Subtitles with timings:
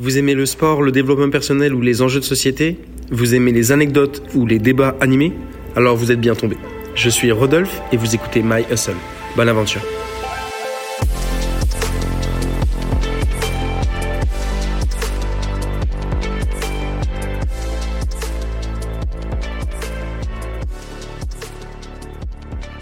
[0.00, 2.78] Vous aimez le sport, le développement personnel ou les enjeux de société?
[3.12, 5.32] Vous aimez les anecdotes ou les débats animés?
[5.76, 6.56] Alors vous êtes bien tombé.
[6.96, 8.96] Je suis Rodolphe et vous écoutez My Hustle.
[9.36, 9.82] Bonne aventure.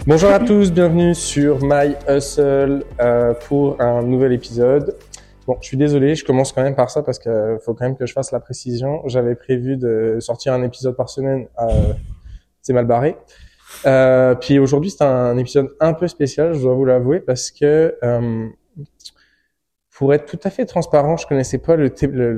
[0.07, 4.95] Bonjour à tous, bienvenue sur My Hustle euh, pour un nouvel épisode.
[5.45, 7.97] Bon, je suis désolé, je commence quand même par ça parce que faut quand même
[7.97, 9.01] que je fasse la précision.
[9.07, 11.93] J'avais prévu de sortir un épisode par semaine, euh,
[12.61, 13.17] c'est mal barré.
[13.85, 17.97] Euh, puis aujourd'hui, c'est un épisode un peu spécial, je dois vous l'avouer, parce que
[18.03, 18.47] euh,
[19.91, 21.91] pour être tout à fait transparent, je connaissais pas le,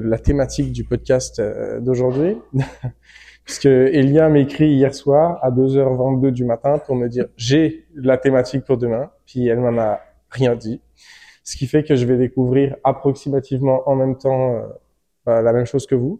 [0.03, 2.37] la thématique du podcast euh, d'aujourd'hui.
[3.45, 8.65] puisque Elia m'écrit hier soir à 2h22 du matin pour me dire j'ai la thématique
[8.65, 9.99] pour demain, puis elle m'en a
[10.31, 10.81] rien dit.
[11.48, 14.62] Ce qui fait que je vais découvrir approximativement en même temps euh,
[15.27, 16.20] bah, la même chose que vous.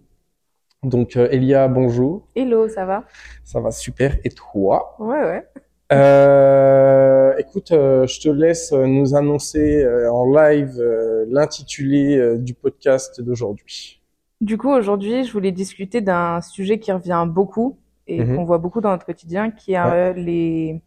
[0.84, 2.28] Donc euh, Elia, bonjour.
[2.36, 3.06] Hello, ça va?
[3.44, 4.18] Ça va super.
[4.24, 4.96] Et toi?
[5.00, 5.44] Ouais, ouais.
[5.92, 10.80] Euh, écoute, euh, je te laisse nous annoncer en live
[11.28, 14.00] l'intitulé du podcast d'aujourd'hui.
[14.42, 18.36] Du coup, aujourd'hui, je voulais discuter d'un sujet qui revient beaucoup et Mhm.
[18.36, 20.14] qu'on voit beaucoup dans notre quotidien, qui est Ouais.
[20.14, 20.82] les,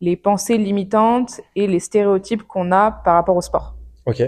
[0.00, 3.74] les pensées limitantes et les stéréotypes qu'on a par rapport au sport.
[4.06, 4.22] Ok.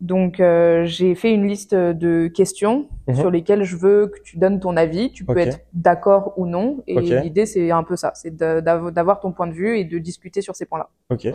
[0.00, 3.14] Donc, euh, j'ai fait une liste de questions Mhm.
[3.14, 5.10] sur lesquelles je veux que tu donnes ton avis.
[5.10, 6.82] Tu peux être d'accord ou non.
[6.86, 10.42] Et l'idée, c'est un peu ça, c'est d'avoir ton point de vue et de discuter
[10.42, 10.88] sur ces points-là.
[11.10, 11.28] Ok.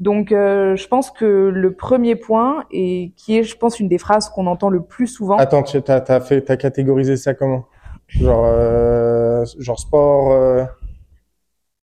[0.00, 3.98] Donc, euh, je pense que le premier point, et qui est, je pense, une des
[3.98, 7.64] phrases qu'on entend le plus souvent, Attends, tu fait t'as catégorisé ça comment?
[8.06, 10.68] Genre euh, genre sport.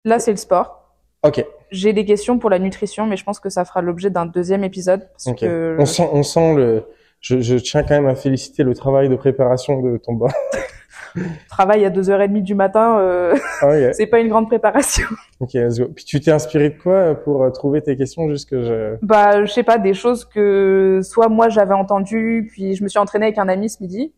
[0.04, 0.94] Là, c'est le sport.
[1.22, 1.44] Ok.
[1.70, 4.64] J'ai des questions pour la nutrition, mais je pense que ça fera l'objet d'un deuxième
[4.64, 5.08] épisode.
[5.12, 5.40] Parce Ok.
[5.40, 6.84] que On sent on sent le.
[7.20, 10.28] Je, je tiens quand même à féliciter le travail de préparation de ton bas.
[11.14, 13.92] je travaille à 2h30 du matin, euh, Ah ouais.
[13.92, 15.06] c'est pas une grande préparation.
[15.38, 15.88] Ok, let's go.
[15.94, 18.96] Puis tu t'es inspiré de quoi euh, pour euh, trouver tes questions juste que je.
[19.02, 22.98] Bah, je sais pas, des choses que soit moi j'avais entendues, puis je me suis
[22.98, 24.14] entraînée avec un ami ce midi.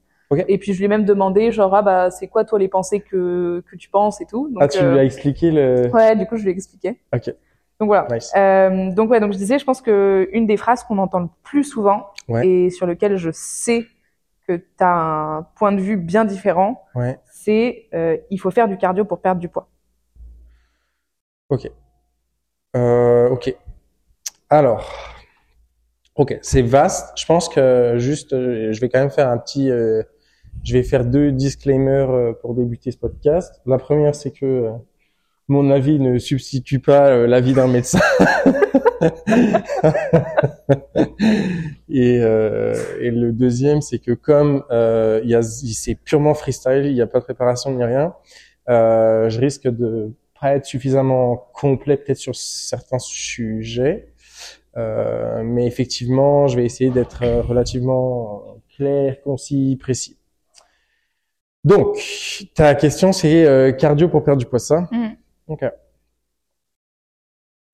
[0.49, 3.01] Et puis je lui ai même demandé, genre, ah bah, c'est quoi toi les pensées
[3.01, 4.49] que, que tu penses et tout.
[4.49, 5.89] Donc, ah, tu euh, lui as expliqué le.
[5.93, 7.01] Ouais, du coup, je lui ai expliqué.
[7.15, 7.35] Ok.
[7.81, 8.07] Donc voilà.
[8.11, 8.33] Nice.
[8.37, 11.29] Euh, donc ouais, donc je disais, je pense que une des phrases qu'on entend le
[11.43, 12.47] plus souvent Ouais.
[12.47, 13.87] et sur lequel je sais
[14.47, 17.19] que tu as un point de vue bien différent, Ouais.
[17.33, 19.69] c'est euh, il faut faire du cardio pour perdre du poids.
[21.49, 21.71] Ok.
[22.77, 23.55] Euh, ok.
[24.49, 24.89] Alors.
[26.15, 27.19] Ok, c'est vaste.
[27.19, 29.71] Je pense que juste, euh, je vais quand même faire un petit.
[29.71, 30.03] euh,
[30.65, 33.61] je vais faire deux disclaimers euh, pour débuter ce podcast.
[33.67, 34.71] La première, c'est que euh,
[35.49, 38.01] mon avis ne substitue pas euh, l'avis d'un médecin.
[41.89, 44.65] et, le deuxième, c'est que comme
[45.43, 48.15] c'est purement freestyle, il n'y a pas de préparation ni rien,
[48.69, 54.13] je risque de pas être suffisamment complet peut-être sur certains sujets.
[54.77, 60.17] Mais effectivement, je vais essayer d'être relativement clair, concis, précis.
[61.65, 61.97] Donc,
[62.55, 64.89] ta question, c'est euh, cardio pour perdre du poids, ça?
[64.91, 65.17] Mhm.
[65.49, 65.65] Ok.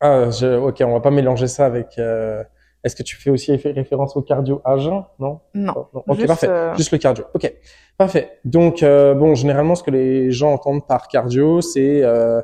[0.00, 1.98] Ah, je, ok, on va pas mélanger ça avec.
[1.98, 2.42] euh,
[2.84, 5.02] Est-ce que tu fais aussi référence au cardio à jeun?
[5.18, 5.40] Non.
[5.54, 5.74] Non.
[5.92, 6.04] Non.
[6.06, 6.48] Ok, Juste, parfait.
[6.48, 7.24] euh, Juste le cardio.
[7.34, 7.52] Ok,
[7.96, 8.38] parfait.
[8.44, 12.40] Donc, euh, bon, généralement, ce que les gens entendent par cardio, c'est euh,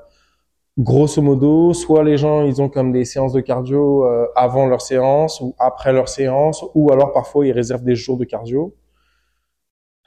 [0.79, 4.81] grosso modo, soit les gens, ils ont comme des séances de cardio euh, avant leur
[4.81, 8.75] séance ou après leur séance, ou alors parfois ils réservent des jours de cardio.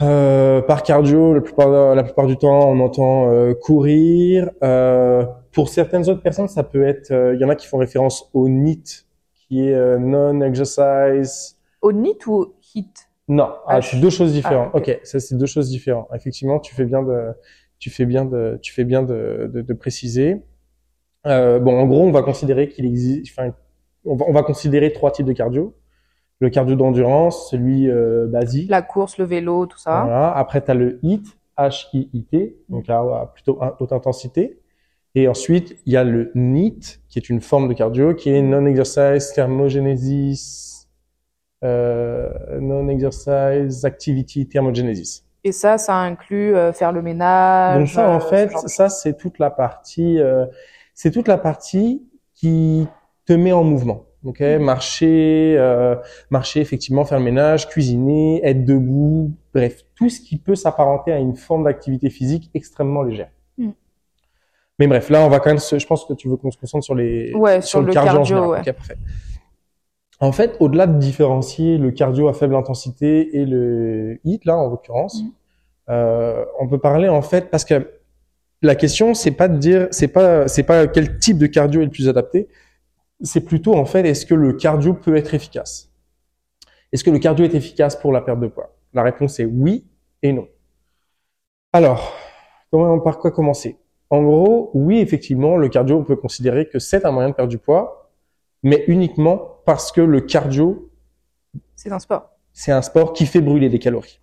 [0.01, 4.51] Euh, par cardio, la plupart, la plupart du temps, on entend euh, courir.
[4.63, 7.77] Euh, pour certaines autres personnes, ça peut être, euh, il y en a qui font
[7.77, 13.91] référence au NEAT, qui est euh, non-exercise Au NIT ou au HIT non, ah, H.
[13.91, 14.71] c'est deux choses différentes.
[14.73, 14.87] Ah, ok.
[14.87, 16.07] ok, ça c'est deux choses différentes.
[16.13, 17.33] Effectivement, tu fais bien de,
[17.77, 20.43] tu fais bien de, tu fais bien de, de, de préciser.
[21.25, 23.53] Euh, bon, en gros, on va considérer qu'il existe, enfin,
[24.05, 25.75] on va, on va considérer trois types de cardio.
[26.39, 28.69] Le cardio d'endurance, celui euh, basique.
[28.69, 30.03] La course, le vélo, tout ça.
[30.03, 30.31] Voilà.
[30.31, 31.23] Après, tu as le HIIT,
[31.57, 34.59] H-I-I-T, donc à, à plutôt à haute intensité.
[35.15, 38.41] Et ensuite, il y a le NEAT, qui est une forme de cardio, qui est
[38.43, 40.87] Non-Exercise Thermogenesis,
[41.63, 42.29] euh,
[42.59, 45.23] Non-Exercise Activity Thermogenesis.
[45.43, 47.79] Et ça, ça inclut euh, faire le ménage.
[47.79, 50.45] Donc ça, en euh, fait, ce ça, c'est toute la partie, euh,
[50.93, 52.87] c'est toute la partie qui
[53.25, 54.06] te met en mouvement.
[54.25, 55.95] Ok, marcher, euh,
[56.31, 61.19] marcher effectivement, faire le ménage, cuisiner, être debout, bref, tout ce qui peut s'apparenter à
[61.19, 63.29] une forme d'activité physique extrêmement légère.
[63.57, 63.73] Mhm.
[64.79, 66.57] Mais bref, là, on va quand même, se, je pense que tu veux qu'on se
[66.57, 68.59] concentre sur les, Ouais, sur le en cardio, ouais.
[68.59, 68.97] Ok, parfait.
[70.19, 74.67] en fait, au-delà de différencier le cardio à faible intensité et le HIIT, là, en
[74.69, 75.31] l'occurrence, Mhm.
[75.89, 77.91] euh, on peut parler, en fait, parce que
[78.63, 81.85] la question, c'est pas de dire, c'est pas, c'est pas quel type de cardio est
[81.85, 82.47] le plus adapté,
[83.21, 85.91] c'est plutôt, en fait, est-ce que le cardio peut être efficace?
[86.91, 88.75] Est-ce que le cardio est efficace pour la perte de poids?
[88.93, 89.85] La réponse est oui
[90.23, 90.47] et non.
[91.73, 92.13] Alors,
[92.71, 93.77] comment, par quoi commencer?
[94.09, 97.49] En gros, oui, effectivement, le cardio, on peut considérer que c'est un moyen de perdre
[97.49, 98.09] du poids,
[98.63, 100.89] mais uniquement parce que le cardio,
[101.75, 102.29] C'est un sport.
[102.53, 104.21] c'est un sport qui fait brûler des calories.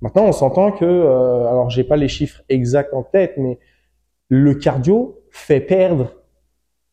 [0.00, 3.58] Maintenant, on s'entend que, euh, alors j'ai pas les chiffres exacts en tête, mais
[4.28, 6.14] le cardio fait perdre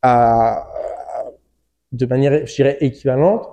[0.01, 0.67] à, à-
[1.97, 3.47] de manière, je dirais, équivalente,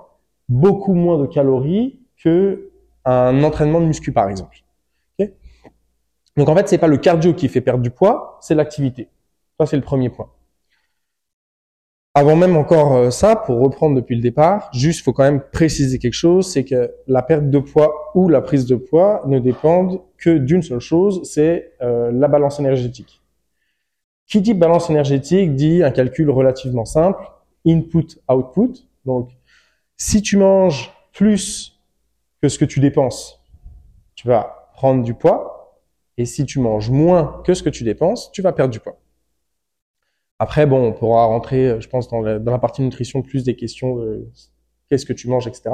[0.47, 2.71] beaucoup moins de calories que
[3.03, 4.65] un entraînement de muscu, par exemple.
[6.37, 9.09] Donc en fait, c'est pas le cardio qui fait perdre du poids, c'est l'activité.
[9.59, 10.29] Ça, c'est le premier point.
[12.13, 15.99] Avant même encore euh, ça, pour reprendre depuis le départ, juste faut quand même préciser
[15.99, 20.01] quelque chose, c'est que la perte de poids ou la prise de poids ne dépendent
[20.17, 23.21] que d'une seule chose, c'est euh, la balance énergétique.
[24.27, 27.21] Qui dit balance énergétique dit un calcul relativement simple,
[27.65, 28.87] input-output.
[29.05, 29.29] Donc,
[29.97, 31.79] si tu manges plus
[32.41, 33.41] que ce que tu dépenses,
[34.15, 35.81] tu vas prendre du poids,
[36.17, 38.97] et si tu manges moins que ce que tu dépenses, tu vas perdre du poids.
[40.39, 43.95] Après, bon, on pourra rentrer, euh, je pense, dans la, partie nutrition plus des questions
[43.95, 44.27] de
[44.89, 45.69] qu'est-ce que tu manges, etc.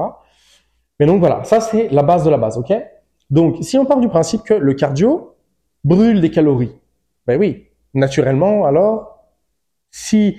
[1.00, 2.74] Mais donc voilà, ça c'est la base de la base, ok?
[3.30, 5.36] Donc, si on part du principe que le cardio
[5.84, 6.76] brûle des calories,
[7.26, 9.26] ben oui, naturellement, alors,
[9.90, 10.38] si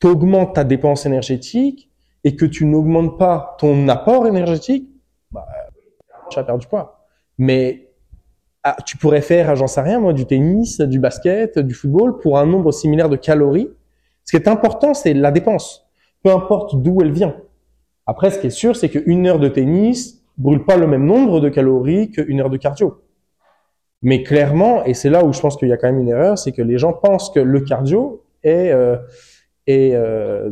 [0.00, 0.08] tu
[0.54, 1.90] ta dépense énergétique
[2.24, 4.88] et que tu n'augmentes pas ton apport énergétique,
[5.30, 5.46] bah,
[6.30, 7.06] tu vas perdre du poids.
[7.38, 7.90] Mais
[8.62, 12.38] ah, tu pourrais faire, j'en sais rien moi, du tennis, du basket, du football pour
[12.38, 13.70] un nombre similaire de calories.
[14.24, 15.86] Ce qui est important, c'est la dépense,
[16.22, 17.36] peu importe d'où elle vient.
[18.06, 21.40] Après, ce qui est sûr, c'est qu'une heure de tennis brûle pas le même nombre
[21.40, 23.02] de calories qu'une heure de cardio.
[24.02, 26.38] Mais clairement, et c'est là où je pense qu'il y a quand même une erreur,
[26.38, 28.96] c'est que les gens pensent que le cardio est, euh,
[29.94, 30.50] euh,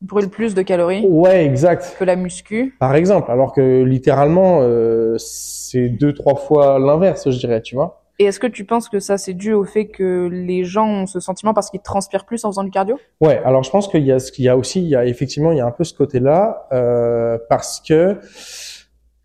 [0.00, 1.96] Brûle plus de calories ouais, exact.
[1.98, 2.76] que la muscu.
[2.78, 8.04] Par exemple, alors que littéralement, euh, c'est deux, trois fois l'inverse, je dirais, tu vois.
[8.20, 11.06] Et est-ce que tu penses que ça c'est dû au fait que les gens ont
[11.06, 12.98] ce sentiment parce qu'ils transpirent plus en faisant du cardio?
[13.20, 15.04] Ouais, alors je pense qu'il y a ce qu'il y a aussi, il y a
[15.04, 18.18] effectivement, il y a un peu ce côté-là, euh, parce que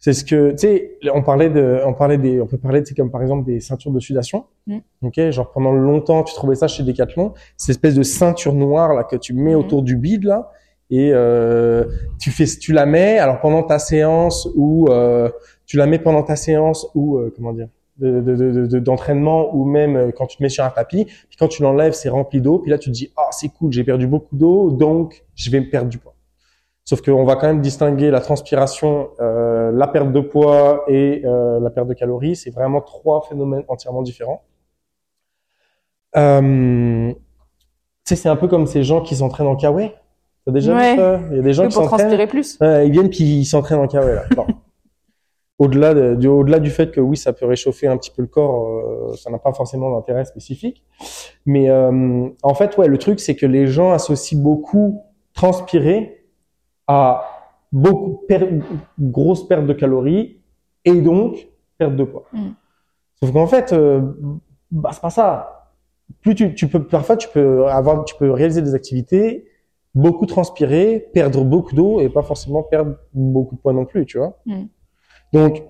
[0.05, 2.93] c'est ce que, tu sais, on parlait de, on parlait des, on peut parler, sais,
[2.93, 4.43] comme par exemple des ceintures de sudation.
[4.67, 4.79] Mm.
[5.03, 9.05] Ok, genre pendant longtemps, tu trouvais ça chez Decathlon, cette espèce de ceinture noire là
[9.05, 9.59] que tu mets Mhm.
[9.61, 10.51] autour du bide là,
[10.89, 11.85] et euh,
[12.19, 15.29] tu fais, tu la mets, alors pendant ta séance ou euh,
[15.65, 19.55] tu la mets pendant ta séance ou euh, comment dire, de, de, de, de- d'entraînement
[19.55, 22.09] ou même euh, quand tu te mets sur un tapis, puis quand tu l'enlèves, c'est
[22.09, 25.23] rempli d'eau, puis là tu te dis ah c'est cool, j'ai perdu beaucoup d'eau, donc
[25.35, 26.13] je vais me perdre du poids.
[26.93, 31.59] Sauf qu'on va quand même distinguer la transpiration, euh, la perte de poids et euh,
[31.59, 32.35] la perte de calories.
[32.35, 34.43] C'est vraiment trois phénomènes entièrement différents.
[36.15, 37.11] Euh,
[38.03, 39.91] c'est un peu comme ces gens qui s'entraînent en kawaii.
[40.45, 40.91] T'as déjà Ouais.
[40.91, 41.19] vu ça?
[41.31, 41.99] Il y a des gens qui pour s'entraînent.
[42.09, 44.19] transpirer plus ils viennent puis ils s'entraînent en kawaii
[45.57, 48.27] au-delà de, du, au-delà du fait que oui, ça peut réchauffer un petit peu le
[48.27, 50.83] corps, euh, ça n'a pas forcément d'intérêt spécifique.
[51.47, 55.01] Mais en fait, ouais, le truc c'est que les gens associent beaucoup
[55.33, 56.22] transpirer
[56.87, 57.23] à
[57.71, 58.59] beaucoup per-
[58.99, 60.39] grosse perte de calories
[60.85, 61.47] et donc
[61.77, 62.25] perte de poids.
[62.33, 62.49] Mm.
[63.19, 64.01] Sauf qu'en fait, euh,
[64.71, 65.71] bah, c'est pas ça.
[66.21, 69.45] Plus tu, tu peux parfois tu peux avoir, tu peux réaliser des activités,
[69.95, 74.17] beaucoup transpirer, perdre beaucoup d'eau et pas forcément perdre beaucoup de poids non plus, tu
[74.17, 74.39] vois.
[74.45, 74.63] Mm.
[75.31, 75.63] Donc,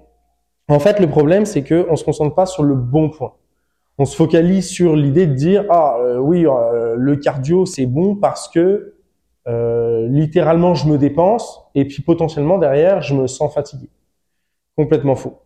[0.68, 3.34] en fait, le problème c'est que on se concentre pas sur le bon point.
[4.00, 8.16] On se focalise sur l'idée de dire ah euh, oui euh, le cardio c'est bon
[8.16, 8.96] parce que
[9.48, 13.90] euh, littéralement je me dépense et puis potentiellement derrière je me sens fatigué.
[14.78, 15.42] Complètement faux.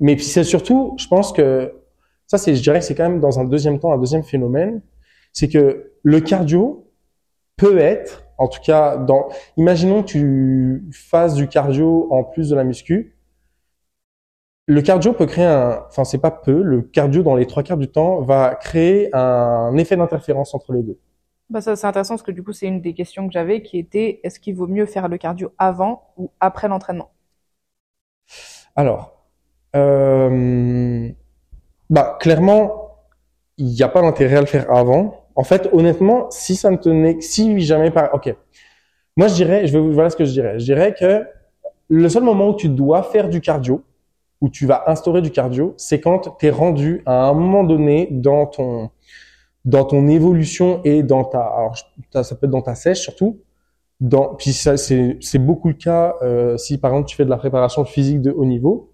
[0.00, 1.74] Mais puis c'est surtout, je pense que
[2.26, 4.82] ça c'est, je dirais que c'est quand même dans un deuxième temps un deuxième phénomène,
[5.32, 6.88] c'est que le cardio
[7.56, 12.56] peut être, en tout cas dans, imaginons que tu fasses du cardio en plus de
[12.56, 13.16] la muscu.
[14.66, 17.76] Le cardio peut créer un, enfin c'est pas peu, le cardio dans les trois quarts
[17.76, 20.98] du temps va créer un effet d'interférence entre les deux.
[21.52, 23.78] Bah ça c'est intéressant parce que du coup c'est une des questions que j'avais qui
[23.78, 27.10] était est-ce qu'il vaut mieux faire le cardio avant ou après l'entraînement?
[28.74, 29.26] Alors,
[29.76, 31.10] euh,
[31.90, 32.96] bah clairement,
[33.58, 35.26] il n'y a pas d'intérêt à le faire avant.
[35.34, 38.34] En fait, honnêtement, si ça ne tenait, si jamais par, ok,
[39.18, 40.58] moi je dirais, je vais, voilà ce que je dirais.
[40.58, 41.26] Je dirais que
[41.90, 43.84] le seul moment où tu dois faire du cardio,
[44.40, 48.08] où tu vas instaurer du cardio, c'est quand tu es rendu à un moment donné
[48.10, 48.90] dans ton
[49.64, 51.76] dans ton évolution et dans ta, alors
[52.10, 53.40] ça peut être dans ta sèche surtout,
[54.00, 57.30] dans, puis ça, c'est, c'est beaucoup le cas euh, si par exemple tu fais de
[57.30, 58.90] la préparation physique de haut niveau.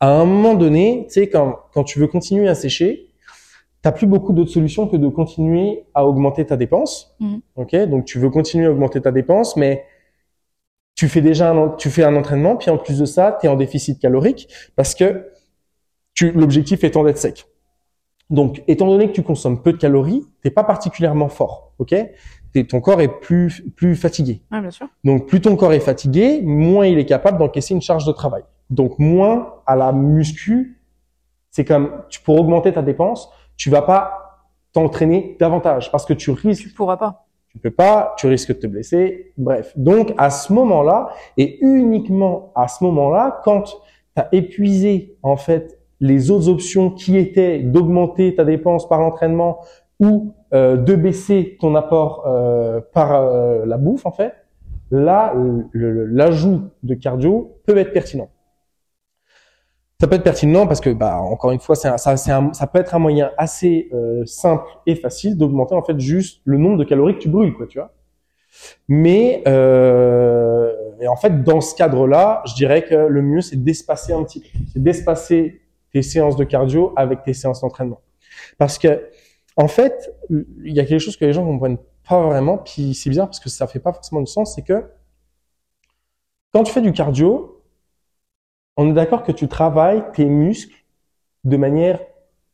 [0.00, 3.08] À un moment donné, tu sais, quand, quand tu veux continuer à sécher,
[3.82, 7.14] t'as plus beaucoup d'autres solutions que de continuer à augmenter ta dépense.
[7.20, 7.40] Mhm.
[7.56, 9.84] Ok, donc tu veux continuer à augmenter ta dépense, mais
[10.94, 13.48] tu fais déjà un, tu fais un entraînement, puis en plus de ça, tu es
[13.48, 15.28] en déficit calorique parce que
[16.14, 17.46] tu, l'objectif étant d'être sec.
[18.32, 21.94] Donc, étant donné que tu consommes peu de calories, t'es pas particulièrement fort, ok?
[22.52, 24.42] T'es- Ton corps est plus plus fatigué.
[24.50, 24.88] Bien sûr.
[25.04, 28.42] Donc, plus ton corps est fatigué, moins il est capable d'encaisser une charge de travail.
[28.70, 30.80] Donc, moins à la muscu,
[31.50, 34.18] c'est comme tu pour augmenter ta dépense, tu vas pas
[34.72, 37.26] t'entraîner davantage parce que tu risques Tu pourras pas.
[37.50, 39.72] tu peux pas, tu risques de te blesser, bref.
[39.76, 43.74] Donc à ce moment-là, et uniquement à ce moment-là, quand tu
[44.16, 49.60] as épuisé en fait les autres options qui étaient d'augmenter ta dépense par l'entraînement
[50.00, 54.34] ou euh, de baisser ton apport euh, par euh, la bouffe en fait,
[54.90, 55.32] là
[55.72, 58.28] l'ajout de cardio peut être pertinent.
[60.00, 62.80] Ça peut être pertinent parce que, bah, encore une fois, un- ça, un- ça peut
[62.80, 66.84] être un moyen assez euh, simple et facile d'augmenter en fait juste le nombre de
[66.84, 67.92] calories que tu brûles, quoi, tu vois.
[68.88, 74.12] Mais euh, et en fait, dans ce cadre-là, je dirais que le mieux c'est d'espacer
[74.12, 75.61] un petit peu, c'est d'espacer
[75.92, 78.00] tes séances de cardio avec tes séances d'entraînement,
[78.58, 79.10] parce que
[79.56, 83.10] en fait, il y a quelque chose que les gens comprennent pas vraiment, puis c'est
[83.10, 84.84] bizarre parce que ça fait pas forcément du sens, c'est que
[86.52, 87.62] quand tu fais du cardio,
[88.76, 90.84] on est d'accord que tu travailles tes muscles
[91.44, 92.00] de manière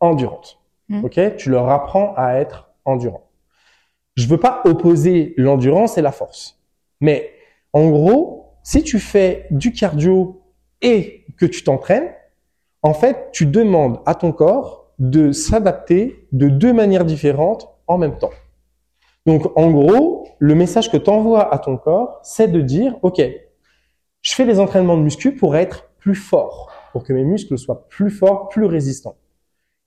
[0.01, 0.59] endurante.
[0.89, 1.05] Mhm.
[1.05, 1.37] Ok?
[1.37, 3.29] Tu leur apprends à être endurant.
[4.17, 6.61] Je veux pas opposer l'endurance et la force.
[7.01, 7.33] Mais
[7.73, 10.43] en gros, si tu fais du cardio
[10.81, 12.13] et que tu t'entraînes,
[12.83, 18.19] en fait, tu demandes à ton corps de s'adapter de deux manières différentes en même
[18.19, 18.31] temps.
[19.27, 23.21] Donc, en gros, le message que tu envoies à ton corps, c'est de dire, OK,
[24.23, 27.89] je fais des entraînements de muscu pour être plus fort, pour que mes muscles soient
[27.89, 29.17] plus forts, plus résistants.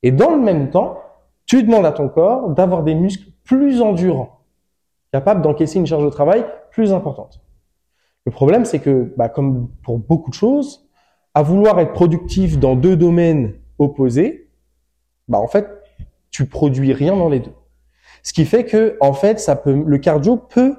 [0.03, 0.99] Et dans le même temps,
[1.45, 4.41] tu demandes à ton corps d'avoir des muscles plus endurants,
[5.11, 7.41] capables d'encaisser une charge de travail plus importante.
[8.25, 10.87] Le problème, c'est que, bah, comme pour beaucoup de choses,
[11.33, 14.49] à vouloir être productif dans deux domaines opposés,
[15.27, 15.67] bah, en fait,
[16.29, 17.53] tu produis rien dans les deux.
[18.23, 20.75] Ce qui fait que, en fait, ça peut, le cardio peut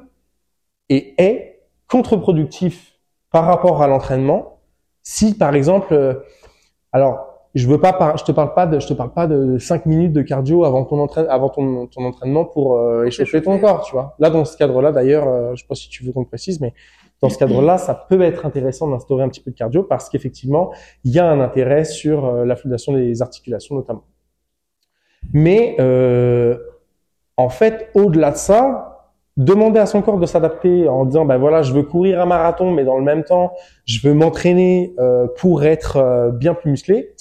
[0.89, 2.99] et est contre-productif
[3.31, 4.61] par rapport à l'entraînement.
[5.03, 6.15] Si, par exemple, euh,
[6.93, 9.59] alors, je veux pas, par- je te parle pas de, je te parle pas de
[9.59, 13.59] 5 minutes de cardio avant ton entraîne, avant ton, ton entraînement pour euh, échauffer ton
[13.59, 14.15] corps, tu vois.
[14.19, 16.73] Là, dans ce cadre-là, d'ailleurs, euh, je sais pas si tu veux qu'on précise, mais
[17.23, 20.73] dans ce cadre-là, ça peut être intéressant d'instaurer un petit peu de cardio parce qu'effectivement,
[21.05, 24.05] il y a un intérêt sur euh, la fluidation des articulations notamment.
[25.33, 26.59] Mais euh,
[27.37, 31.63] en fait, au-delà de ça, demander à son corps de s'adapter en disant ben voilà,
[31.63, 33.53] je veux courir un marathon, mais dans le même temps,
[33.87, 37.15] je veux m'entraîner euh, pour être bien plus musclé.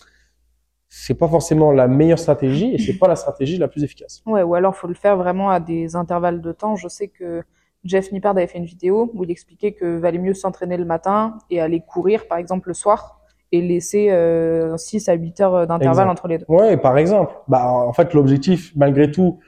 [0.90, 4.24] C'est pas forcément la meilleure stratégie et c'est pas la stratégie la plus efficace.
[4.26, 6.76] Ouais, ou alors faut le faire vraiment à des intervalles de temps.
[6.76, 7.44] Je sais que
[7.84, 11.38] Jeff Nippard avait fait une vidéo où il expliquait que valait mieux s'entraîner le matin
[11.50, 13.22] et aller courir, par exemple, le soir
[13.52, 16.46] et laisser euh, 6 à 8 heures d'intervalle entre les deux.
[16.48, 17.34] Ouais, par exemple.
[17.48, 19.40] Bah, en fait, l'objectif, malgré tout,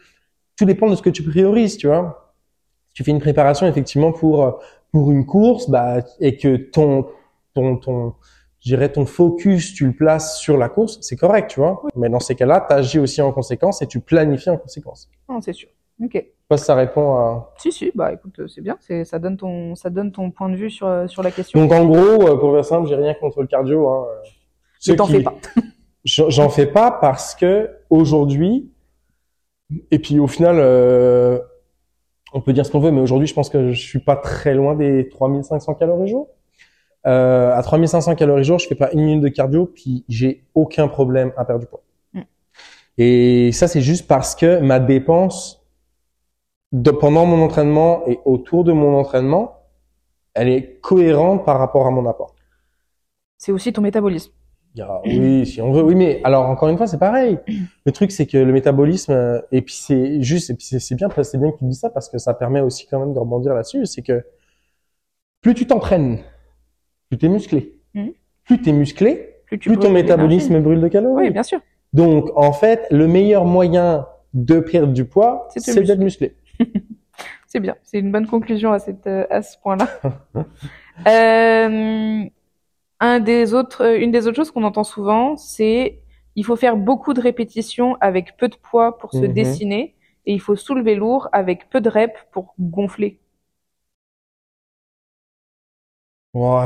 [0.57, 2.33] tout dépend de ce que tu priorises, tu vois.
[2.89, 4.59] Si tu fais une préparation, effectivement, pour,
[4.91, 7.07] pour une course, bah, et que ton,
[7.53, 8.13] ton, ton,
[8.63, 11.81] dirais, ton focus, tu le places sur la course, c'est correct, tu vois.
[11.95, 15.09] Mais dans ces cas-là, tu agis aussi en conséquence et tu planifies en conséquence.
[15.29, 15.69] Non, c'est sûr.
[16.03, 16.23] Ok.
[16.43, 17.53] Je sais pas si ça répond à...
[17.57, 18.77] Si, si, bah écoute, euh, c'est bien.
[18.81, 21.59] C'est, ça donne ton, ça donne ton point de vue sur, euh, sur la question.
[21.59, 24.05] Donc, en gros, euh, pour faire simple, j'ai rien contre le cardio, hein.
[24.79, 25.35] Ceux t'en qui- fais pas.
[26.03, 28.69] J'en j'en fais pas parce que aujourd'hui,
[29.89, 31.39] et puis au final, euh,
[32.33, 34.53] on peut dire ce qu'on veut, mais aujourd'hui, je pense que je suis pas très
[34.53, 36.27] loin des 3500 calories jour.
[37.07, 40.89] Euh, à 3500 calories jour, je fais pas une minute de cardio, puis j'ai aucun
[40.89, 41.83] problème à perdre du poids.
[42.13, 42.21] Mm.
[42.97, 45.62] Et ça, c'est juste parce que ma dépense
[46.73, 49.59] de, pendant mon entraînement et autour de mon entraînement,
[50.33, 52.35] elle est cohérente par rapport à mon apport.
[53.37, 54.33] C'est aussi ton métabolisme.
[55.05, 55.83] Oui, si on veut.
[55.83, 57.37] Oui, mais alors encore une fois, c'est pareil.
[57.85, 61.09] Le truc, c'est que le métabolisme, euh, et puis c'est juste, et puis c'est bien,
[61.21, 63.53] c'est bien que tu dis ça parce que ça permet aussi quand même de rebondir
[63.53, 63.85] là-dessus.
[63.85, 64.25] C'est que
[65.41, 66.19] plus tu t'entraînes,
[67.09, 67.79] plus t'es musclé.
[67.93, 68.13] Mhm.
[68.45, 71.25] Plus t'es musclé, Plus tu plus ton métabolisme brûle de calories.
[71.25, 71.59] Oui, bien sûr.
[71.93, 76.35] Donc, en fait, le meilleur moyen de perdre du poids, C'est d'être musclé.
[77.47, 77.75] C'est bien.
[77.83, 79.87] C'est une bonne conclusion à cette, euh, à ce point-là.
[81.07, 82.23] euh,
[82.99, 86.01] un des autres, euh, une des autres choses qu'on entend souvent, c'est
[86.35, 89.33] il faut faire beaucoup de répétitions avec peu de poids pour se Mhm.
[89.33, 89.95] dessiner
[90.25, 93.19] et il faut soulever lourd avec peu de reps pour gonfler.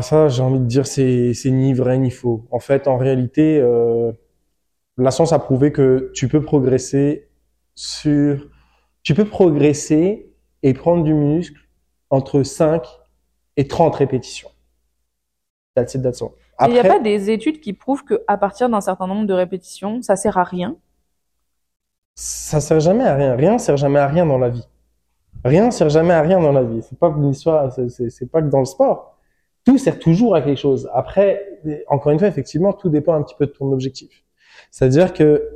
[0.01, 2.45] Ça, j'ai envie de dire, c'est c'est ni vrai ni faux.
[2.51, 4.11] En fait, en réalité, euh,
[4.97, 7.29] la science a prouvé que tu peux progresser
[7.75, 8.49] sur,
[9.07, 10.33] tu peux progresser
[10.63, 11.61] et prendre du muscle
[12.09, 12.85] entre 5
[13.55, 14.49] et 30 répétitions.
[15.75, 16.31] That's it, that's all.
[16.67, 20.01] Il n'y a pas des études qui prouvent qu'à partir d'un certain nombre de répétitions,
[20.01, 20.75] ça sert à rien?
[22.15, 23.35] ça sert jamais à rien.
[23.37, 24.67] Rien sert jamais à rien dans la vie.
[25.45, 26.81] Rien sert jamais à rien dans la vie.
[26.81, 29.17] C'est pas une histoire, c'est pas que dans le sport.
[29.63, 30.89] Tout sert toujours à quelque chose.
[30.93, 34.25] Après, encore une fois, effectivement, tout dépend un petit peu de ton objectif.
[34.69, 35.49] C'est-à-dire que,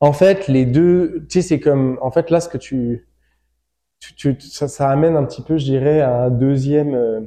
[0.00, 3.06] en fait, les deux, tu sais, c'est comme, en fait, là, ce que tu,
[4.00, 7.20] tu, tu- ça, ça amène un petit peu, je dirais, à un deuxième, euh,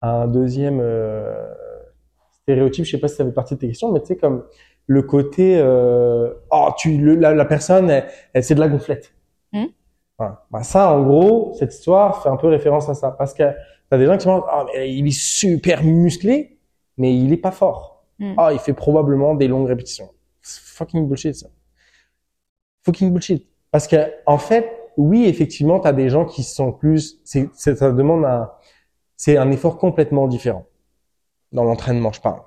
[0.00, 1.48] à un deuxième euh,
[2.42, 2.84] stéréotype.
[2.84, 4.44] Je sais pas si ça fait partie de tes questions, mais tu sais, comme
[4.86, 9.12] le côté, euh, oh, tu, le, la, la personne, elle, elle c'est de la gonflette.
[9.52, 9.68] Mhm.
[10.18, 10.44] Voilà.
[10.50, 13.44] Bah, ça, en gros, cette histoire fait un peu référence à ça, parce que
[13.90, 16.58] t'as des gens qui disent, ah, mais il est super musclé,
[16.96, 18.04] mais il est pas fort.
[18.18, 18.34] Mhm.
[18.36, 20.10] Ah, il fait probablement des longues répétitions.
[20.78, 21.48] Fucking bullshit, ça.
[22.84, 23.46] Fucking bullshit.
[23.72, 28.24] Parce que, en fait, oui, effectivement, t'as des gens qui sont plus, c'est- ça demande
[28.24, 28.50] un,
[29.16, 30.66] c'est un effort complètement différent.
[31.52, 32.40] Dans l'entraînement, je parle.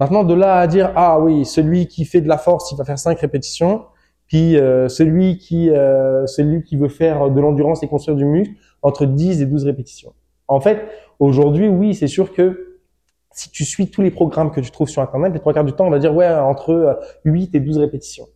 [0.00, 2.84] Maintenant, de là à dire, ah oui, celui qui fait de la force, il va
[2.84, 3.84] faire cinq répétitions,
[4.26, 8.54] puis euh, celui qui, euh, celui qui veut faire de l'endurance et construire du muscle,
[8.82, 10.12] entre 10 et 12 répétitions.
[10.48, 12.69] En fait, aujourd'hui, oui, c'est sûr que
[13.40, 15.72] si tu suis tous les programmes que tu trouves sur Internet, les trois quarts du
[15.72, 16.94] temps, on va dire, ouais, entre euh,
[17.24, 18.26] 8 et 12 répétitions.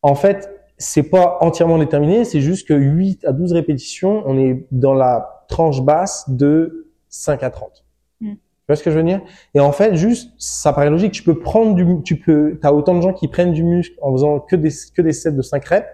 [0.00, 0.48] En fait,
[0.78, 5.44] c'est pas entièrement déterminé, c'est juste que 8 à 12 répétitions, on est dans la
[5.48, 7.84] tranche basse de 5 à 30.
[8.20, 8.34] Mm.
[8.34, 8.38] Tu
[8.68, 9.22] vois ce que je veux dire?
[9.54, 12.94] Et en fait, juste, ça paraît logique, tu peux prendre du, tu peux, t'as autant
[12.94, 15.64] de gens qui prennent du muscle en faisant que des, que des sets de 5
[15.64, 15.88] reps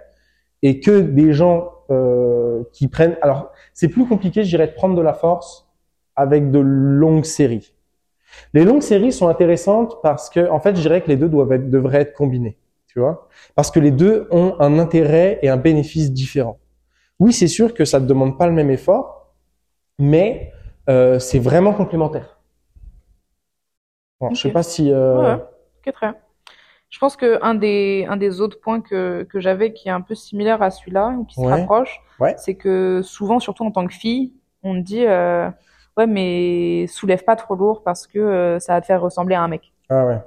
[0.62, 3.16] et que des gens euh, qui prennent.
[3.22, 5.66] Alors, c'est plus compliqué, je dirais, de prendre de la force
[6.14, 7.72] avec de longues séries.
[8.54, 11.52] Les longues séries sont intéressantes parce que, en fait, je dirais que les deux doivent
[11.52, 12.56] être, devraient être combinés.
[12.86, 13.28] Tu vois?
[13.54, 16.58] Parce que les deux ont un intérêt et un bénéfice différent.
[17.20, 19.34] Oui, c'est sûr que ça ne demande pas le même effort,
[19.98, 20.52] mais
[20.88, 22.38] euh, c'est vraiment complémentaire.
[24.20, 24.90] Bon, Je sais pas si.
[24.90, 25.36] Euh...
[25.36, 25.42] Ouais.
[25.86, 26.16] Ok, très bien.
[26.90, 30.00] Je pense que un des, un des autres points que, que j'avais qui est un
[30.00, 31.50] peu similaire à celui-là, ou qui se Ouais.
[31.50, 32.34] rapproche, Ouais.
[32.38, 35.50] c'est que souvent, surtout en tant que fille, on dit, euh,
[35.98, 39.42] ouais, mais soulève pas trop lourd parce que euh, ça va te faire ressembler à
[39.42, 39.72] un mec.
[39.90, 40.20] Ah ouais.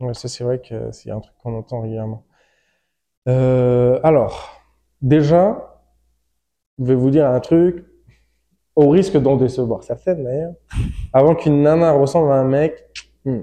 [0.00, 2.24] Ouais, ça c'est vrai que c'est un truc qu'on entend régulièrement.
[3.28, 4.60] Euh, alors,
[5.00, 5.80] déjà,
[6.78, 7.84] je vais vous dire un truc,
[8.76, 10.54] au risque d'en décevoir certaines d'ailleurs,
[11.12, 12.84] avant qu'une nana ressemble à un mec.
[13.24, 13.42] hmm.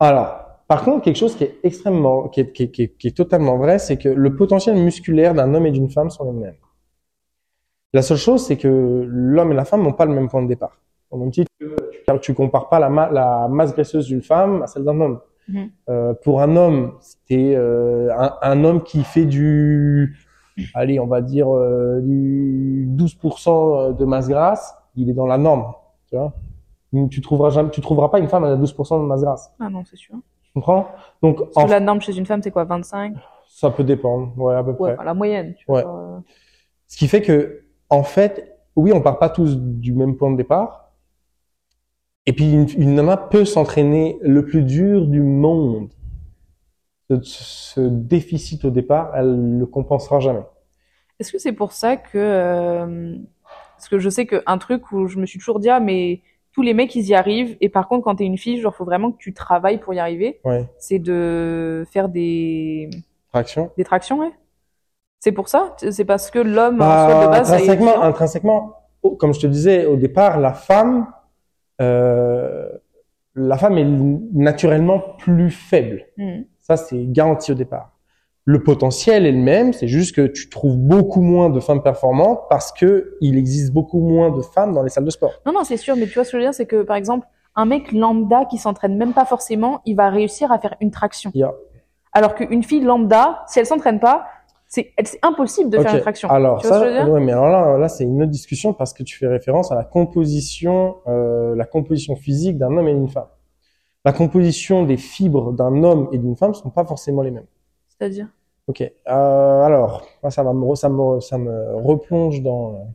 [0.00, 3.98] Alors, par contre, quelque chose qui est extrêmement, qui est, qui est- totalement vrai, c'est
[3.98, 6.56] que le potentiel musculaire d'un homme et d'une femme sont les mêmes.
[7.96, 8.68] La seule chose, c'est que
[9.08, 10.76] l'homme et la femme n'ont pas le même point de départ.
[11.10, 14.66] Au même titre que tu, compares pas la, ma- la masse graisseuse d'une femme à
[14.66, 15.20] celle d'un homme.
[15.48, 15.70] Mhm.
[15.88, 20.14] Euh, pour un homme, c'était euh, un, un homme qui fait du,
[20.74, 25.72] allez, on va dire euh, du 12% de masse grasse, il est dans la norme,
[26.10, 26.34] tu vois.
[27.10, 29.50] Tu trouveras jamais, tu trouveras pas une femme à 12% de masse grasse.
[29.58, 30.16] Ah non, c'est sûr.
[30.44, 30.88] Tu comprends?
[31.22, 33.14] Donc, Parce en- que la norme chez une femme, c'est quoi, 25?
[33.48, 34.92] ça peut dépendre, ouais, à peu Ouais, près.
[34.92, 35.82] enfin, la moyenne, tu Ouais.
[35.82, 36.22] vois.
[36.88, 40.36] Ce qui fait que, en fait, oui, on part pas tous du même point de
[40.36, 40.92] départ.
[42.26, 45.88] Et puis, une, une nana peut s'entraîner le plus dur du monde.
[47.08, 50.42] Ce, ce déficit au départ, elle le compensera jamais.
[51.20, 53.16] Est-ce que c'est pour ça que, euh,
[53.76, 56.20] parce que je sais qu'un truc où je me suis toujours dit, ah, mais
[56.52, 58.84] tous les mecs, ils y arrivent, et par contre, quand t'es une fille, genre, faut
[58.84, 60.66] vraiment que tu travailles pour y arriver, Ouais.
[60.78, 62.90] c'est de faire des,
[63.32, 63.70] Traction.
[63.76, 64.32] des tractions, ouais.
[65.20, 65.74] C'est pour ça?
[65.90, 69.46] C'est parce que l'homme, en Bah, soi, de base, intrinsèquement, intrinsèquement, oh, comme je te
[69.46, 71.06] disais au départ, la femme,
[71.80, 72.68] euh,
[73.34, 73.86] la femme est
[74.32, 76.06] naturellement plus faible.
[76.16, 76.44] Mhm.
[76.60, 77.92] Ça, c'est garanti au départ.
[78.44, 82.42] Le potentiel est le même, c'est juste que tu trouves beaucoup moins de femmes performantes
[82.48, 85.32] parce que il existe beaucoup moins de femmes dans les salles de sport.
[85.44, 86.94] Non, non, c'est sûr, mais tu vois ce que je veux dire, c'est que, par
[86.96, 87.26] exemple,
[87.56, 91.32] un mec lambda qui s'entraîne même pas forcément, il va réussir à faire une traction.
[91.34, 91.54] Yeah.
[92.12, 94.26] Alors qu'une fille lambda, si elle s'entraîne pas,
[94.68, 96.28] c'est impossible de faire une traction.
[96.28, 97.14] Alors tu vois ça, ce que je veux dire?
[97.14, 99.74] ouais, mais alors là, là, c'est une autre discussion parce que tu fais référence à
[99.76, 103.28] la composition, euh, la composition physique d'un homme et d'une femme.
[104.04, 107.46] La composition des fibres d'un homme et d'une femme sont pas forcément les mêmes.
[107.88, 108.28] C'est-à-dire?
[108.66, 108.80] Ok.
[108.80, 112.94] Euh, alors, ça va me, ça me, ça me replonge dans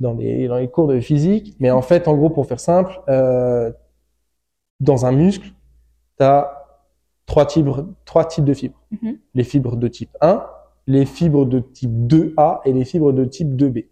[0.00, 1.56] dans les dans les cours de physique.
[1.60, 3.72] Mais en fait, en gros, pour faire simple, euh,
[4.80, 5.48] dans un muscle,
[6.18, 6.66] tu as
[7.26, 7.68] trois types
[8.04, 8.80] trois types de fibres.
[8.90, 9.18] Mhm.
[9.34, 10.46] Les fibres de type 1,
[10.88, 13.86] les fibres de type 2A et les fibres de type 2B.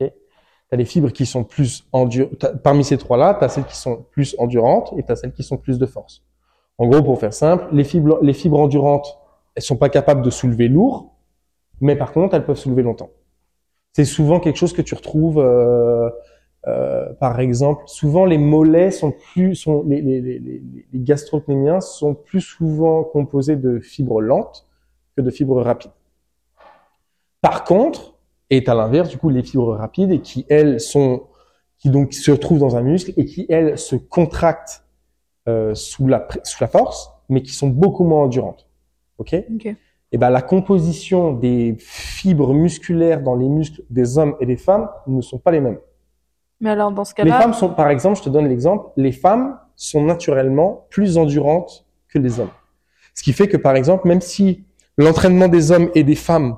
[0.00, 0.12] Ok Tu
[0.72, 2.56] as les fibres qui sont plus endurantes.
[2.64, 5.42] Parmi ces trois-là, tu as celles qui sont plus endurantes et tu as celles qui
[5.42, 6.24] sont plus de force.
[6.78, 9.18] En gros, pour faire simple, les fibres, les fibres endurantes,
[9.54, 11.12] elles sont pas capables de soulever lourd,
[11.82, 13.10] mais par contre, elles peuvent soulever longtemps.
[13.92, 16.08] C'est souvent quelque chose que tu retrouves, euh,
[16.66, 20.62] euh, par exemple, souvent les mollets sont plus, sont les, les, les, les
[20.94, 24.66] gastrocnémiens sont plus souvent composés de fibres lentes
[25.16, 25.92] que de fibres rapides.
[27.40, 28.14] Par contre,
[28.50, 31.24] et à l'inverse, du coup, les fibres rapides et qui elles sont,
[31.78, 34.84] qui donc se retrouvent dans un muscle et qui elles se contractent
[35.48, 38.68] euh, sous la sous la force, mais qui sont beaucoup moins endurantes.
[39.18, 39.34] Ok?
[40.12, 44.88] Et ben la composition des fibres musculaires dans les muscles des hommes et des femmes
[45.06, 45.78] ne sont pas les mêmes.
[46.60, 49.12] Mais alors, dans ce Les cas-là, femmes sont, par exemple, je te donne l'exemple, les
[49.12, 52.50] femmes sont naturellement plus endurantes que les hommes.
[53.14, 54.64] Ce qui fait que, par exemple, même si
[55.00, 56.56] l'entraînement des hommes et des femmes,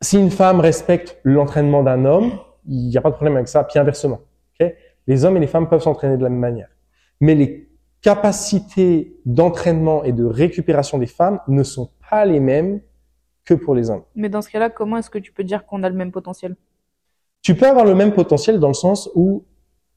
[0.00, 3.64] si une femme respecte l'entraînement d'un homme, il n'y a pas de problème avec ça,
[3.64, 4.20] puis inversement.
[5.06, 6.68] les hommes et les femmes peuvent s'entraîner de la même manière.
[7.20, 7.68] Mais les
[8.00, 12.80] capacités d'entraînement et de récupération des femmes ne sont pas les mêmes
[13.44, 14.04] que pour les hommes.
[14.14, 16.56] mais dans ce cas-là, comment est-ce que tu peux dire qu'on a le même potentiel?
[17.42, 19.44] Tu peux avoir le même potentiel dans le sens où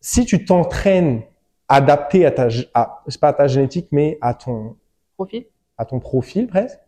[0.02, 1.21] si tu t'entraînes
[1.69, 4.76] adapté à ta, à, pas à ta génétique, mais à ton,
[5.17, 5.45] Profil?
[5.77, 6.79] À ton profil presque,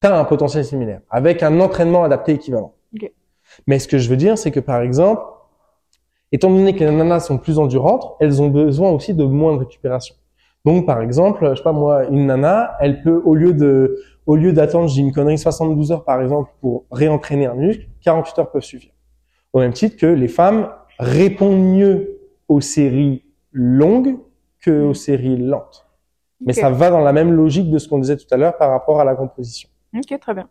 [0.00, 2.74] tu as un potentiel similaire avec un entraînement adapté équivalent.
[3.66, 5.22] Mais ce que je veux dire, c'est que par exemple,
[6.32, 9.58] étant donné que les nanas sont plus endurantes, elles ont besoin aussi de moins de
[9.58, 10.14] récupération.
[10.64, 14.36] Donc par exemple, je sais pas moi, une nana, elle peut au lieu de au
[14.36, 18.50] lieu d'attendre, dis une connerie, 72 heures par exemple pour réentraîner un muscle, 48 heures
[18.50, 18.92] peuvent suffire.
[19.54, 24.18] Au même titre que les femmes répondent mieux aux séries longues
[24.60, 25.87] que aux séries lentes.
[26.40, 28.70] Mais ça va dans la même logique de ce qu'on disait tout à l'heure par
[28.70, 29.68] rapport à la composition.
[29.94, 30.48] Ok, très bien.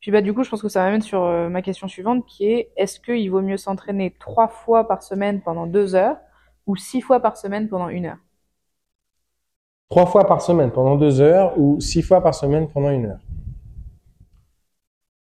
[0.00, 2.44] Puis bah du coup, je pense que ça m'amène sur euh, ma question suivante qui
[2.44, 6.18] est est-ce qu'il vaut mieux s'entraîner trois fois par semaine pendant deux heures
[6.66, 8.18] ou six fois par semaine pendant une heure?
[9.88, 13.20] Trois fois par semaine pendant deux heures ou six fois par semaine pendant une heure?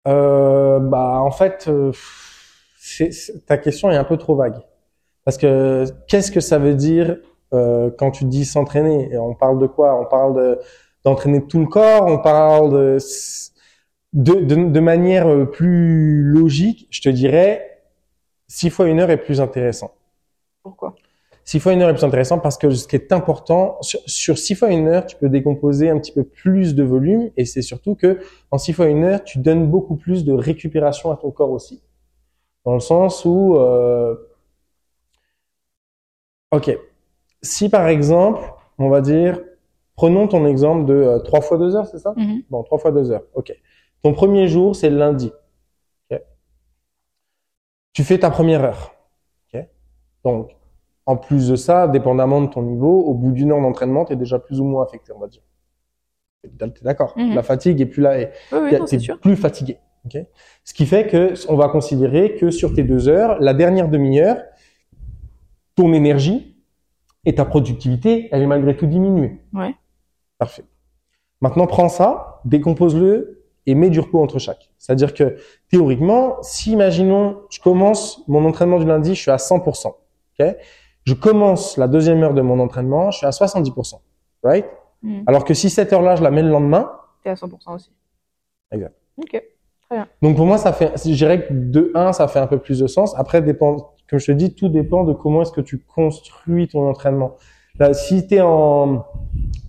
[0.09, 1.93] Euh, bah en fait, euh,
[3.47, 4.61] ta question est un peu trop vague.
[5.25, 7.19] Parce que qu'est-ce que ça veut dire
[7.53, 10.01] euh, quand tu dis s'entraîner On parle de quoi?
[10.01, 10.59] On parle de
[11.05, 12.07] d'entraîner tout le corps.
[12.07, 12.99] On parle de
[14.13, 16.87] de, de, de manière euh, plus logique.
[16.91, 17.83] Je te dirais
[18.49, 19.93] six fois une heure est plus intéressant.
[20.63, 20.95] Pourquoi?
[21.45, 24.39] Six fois une heure est plus intéressant parce que ce qui est important, sur, sur
[24.39, 27.63] six fois une heure, tu peux décomposer un petit peu plus de volume et c'est
[27.63, 28.21] surtout que
[28.53, 31.83] en six fois une heure, tu donnes beaucoup plus de récupération à ton corps aussi.
[32.65, 34.15] Dans le sens où, euh,
[36.53, 36.79] ok,
[37.43, 38.43] si par exemple,
[38.79, 39.41] on va dire,
[39.97, 42.15] prenons ton exemple de euh, trois fois deux heures, c'est ça?
[42.17, 42.43] Mhm.
[42.51, 43.53] Bon, trois fois deux heures, ok.
[44.03, 45.31] Ton premier jour, c'est lundi.
[46.11, 46.21] ok?
[47.93, 48.95] Tu fais ta première heure.
[49.53, 49.65] ok?
[50.25, 50.51] Donc,
[51.07, 54.17] en plus de ça, dépendamment de ton niveau, au bout d'une heure d'entraînement, tu es
[54.17, 55.43] déjà plus ou moins affecté, on va dire.
[56.59, 57.15] T'es d'accord?
[57.17, 57.35] Mhm.
[57.35, 58.19] La fatigue est plus là.
[58.21, 59.19] et Oui, oui, t'es sûr.
[59.21, 59.79] plus fatigué.
[60.07, 60.19] ok?
[60.65, 64.43] Ce qui fait que on va considérer que sur tes deux heures, la dernière demi-heure,
[65.77, 66.52] ton énergie
[67.25, 69.41] et ta productivité, elle est malgré tout diminuée.
[69.53, 69.75] Ouais.
[70.39, 70.65] Parfait.
[71.41, 74.71] Maintenant, prends ça, décompose-le et mets du repos entre chaque.
[74.79, 75.37] C'est-à-dire que
[75.71, 79.87] théoriquement, si imaginons, je commence mon entraînement du lundi, je suis à 100%.
[80.41, 80.57] ok?
[81.05, 84.01] Je commence la deuxième heure de mon entraînement, je suis à 70%.
[84.43, 84.67] Right?
[85.03, 85.25] Mhm.
[85.27, 86.91] Alors que si cette heure-là, je la mets le lendemain,
[87.23, 87.93] T'es à 100% aussi.
[88.73, 88.95] Exact.
[89.17, 89.43] Ok.
[90.23, 92.79] Donc pour moi, ça fait, je dirais que de 1, ça fait un peu plus
[92.81, 93.15] de sens.
[93.19, 96.89] Après, dépend, comme je te dis, tout dépend de comment est-ce que tu construis ton
[96.89, 97.37] entraînement.
[97.79, 99.07] Là, si t'es en,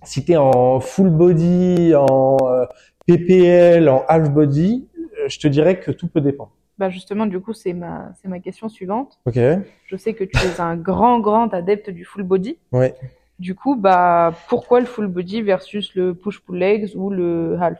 [0.02, 2.64] si t'es en full body, en euh,
[3.06, 6.52] PPL, en half body, euh, je te dirais que tout peut dépendre.
[6.76, 9.18] Bah justement, du coup, c'est ma, c'est ma question suivante.
[9.26, 9.38] Ok.
[9.86, 12.58] Je sais que tu es un grand, grand adepte du full body.
[12.72, 12.94] Ouais.
[13.38, 17.78] Du coup, bah, pourquoi le full body versus le push-pull legs ou le half?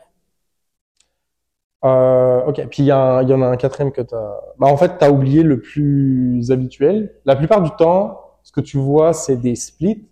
[1.85, 2.67] Euh, ok.
[2.71, 4.41] Puis il y, y en a un quatrième que t'as.
[4.59, 7.15] Bah en fait, t'as oublié le plus habituel.
[7.25, 10.07] La plupart du temps, ce que tu vois, c'est des splits.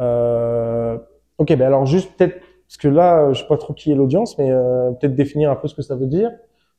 [0.00, 0.98] Euh,
[1.38, 1.48] ok.
[1.56, 4.50] Ben alors juste peut-être parce que là, je sais pas trop qui est l'audience, mais
[4.50, 6.30] euh, peut-être définir un peu ce que ça veut dire.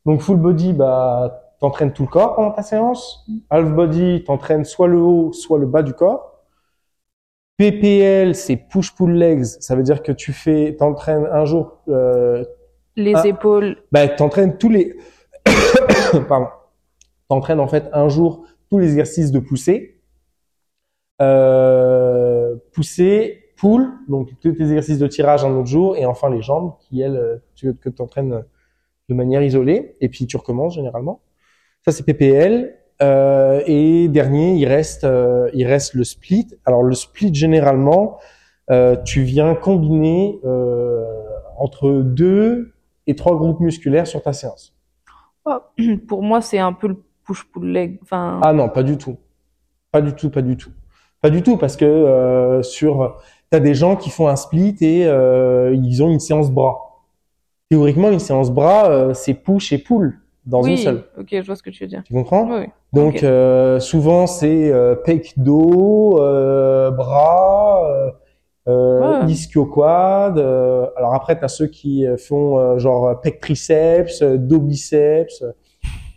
[0.06, 3.26] Donc full body, bah t'entraînes tout le corps pendant ta séance.
[3.50, 6.34] Half body, t'entraînes soit le haut, soit le bas du corps.
[7.58, 9.46] PPL, c'est push-pull legs.
[9.46, 12.44] Ça veut dire que tu fais, t'entraînes un jour euh,
[12.96, 13.28] Les Ah.
[13.28, 14.96] épaules, bah, t'entraînes tous les,
[16.30, 16.48] pardon,
[17.30, 20.00] t'entraînes en fait un jour tous les exercices de poussée,
[21.22, 26.42] euh, poussée, pull, donc tous tes exercices de tirage un autre jour, et enfin les
[26.42, 28.44] jambes qui elles, tu, que t'entraînes
[29.10, 31.22] de manière isolée, et puis tu recommences généralement.
[31.86, 32.76] Ça c'est PPL.
[33.02, 36.48] Euh, et dernier, il reste, euh, il reste le split.
[36.64, 38.20] Alors le split généralement,
[38.72, 41.04] euh, tu viens combiner euh,
[41.58, 42.74] entre deux
[43.08, 44.74] et trois groupes musculaires sur ta séance.
[45.46, 45.58] Oh,
[46.08, 48.00] Pour moi, c'est un peu le push-pull leg.
[48.04, 49.18] Enfin, Ah non, pas du tout,
[49.92, 50.72] pas du tout, pas du tout,
[51.22, 53.18] pas du tout, parce que euh, sur,
[53.50, 57.04] t'as des gens qui font un split et euh, ils ont une séance bras.
[57.70, 61.04] Théoriquement, une séance bras, euh, c'est push et pull dans oui, une seule.
[61.18, 62.04] ok, je vois ce que tu veux dire.
[62.06, 62.48] Tu comprends?
[62.48, 62.68] Oui, oui.
[62.94, 64.72] Donc euh, souvent c'est
[65.04, 66.18] pec dos,
[66.92, 68.14] bras,
[68.68, 69.32] euh, euh, Ouais.
[69.32, 70.38] ischio quad.
[70.40, 75.42] euh, alors après t'as ceux qui euh, font euh, genre pec triceps, euh, dos biceps.
[75.44, 75.52] euh,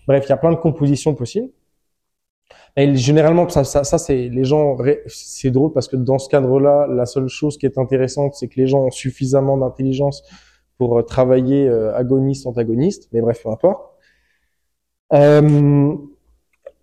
[0.09, 1.51] bref, il y a plein de compositions possibles.
[2.77, 4.75] Et généralement ça, ça, ça c'est les gens.
[4.77, 8.49] ré- C'est drôle parce que dans ce cadre-là, la seule chose qui est intéressante, c'est
[8.49, 10.23] que les gens ont suffisamment d'intelligence
[10.79, 13.09] pour euh, travailler euh, agoniste antagoniste.
[13.13, 13.83] Mais bref, peu importe.
[15.13, 15.97] Euh,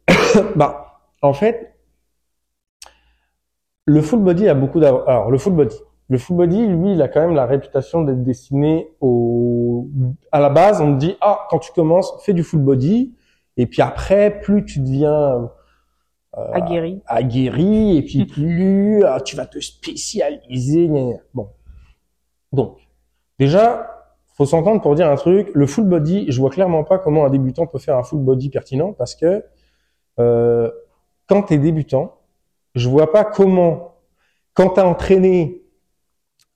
[0.56, 1.75] bah, en fait,
[3.86, 5.08] le full body a beaucoup d'avantages.
[5.08, 5.76] Alors, le full body.
[6.10, 9.88] Le full body, lui, il a quand même la réputation d'être destiné au,
[10.32, 13.16] à la base, on te dit, ah, quand tu commences, fais du full body.
[13.58, 15.50] Et puis après, plus tu deviens
[16.34, 17.02] Aguerri.
[17.08, 20.88] aguerri, et puis plus ah, tu vas te spécialiser.
[20.88, 21.18] gna, gna.
[21.34, 21.50] Bon.
[22.52, 22.78] Donc,
[23.40, 23.96] déjà,
[24.36, 25.50] faut s'entendre pour dire un truc.
[25.54, 28.50] Le full body, je vois clairement pas comment un débutant peut faire un full body
[28.50, 29.44] pertinent parce que
[30.20, 30.70] euh,
[31.28, 32.18] quand tu es débutant,
[32.76, 33.96] je vois pas comment,
[34.54, 35.64] quand tu as entraîné,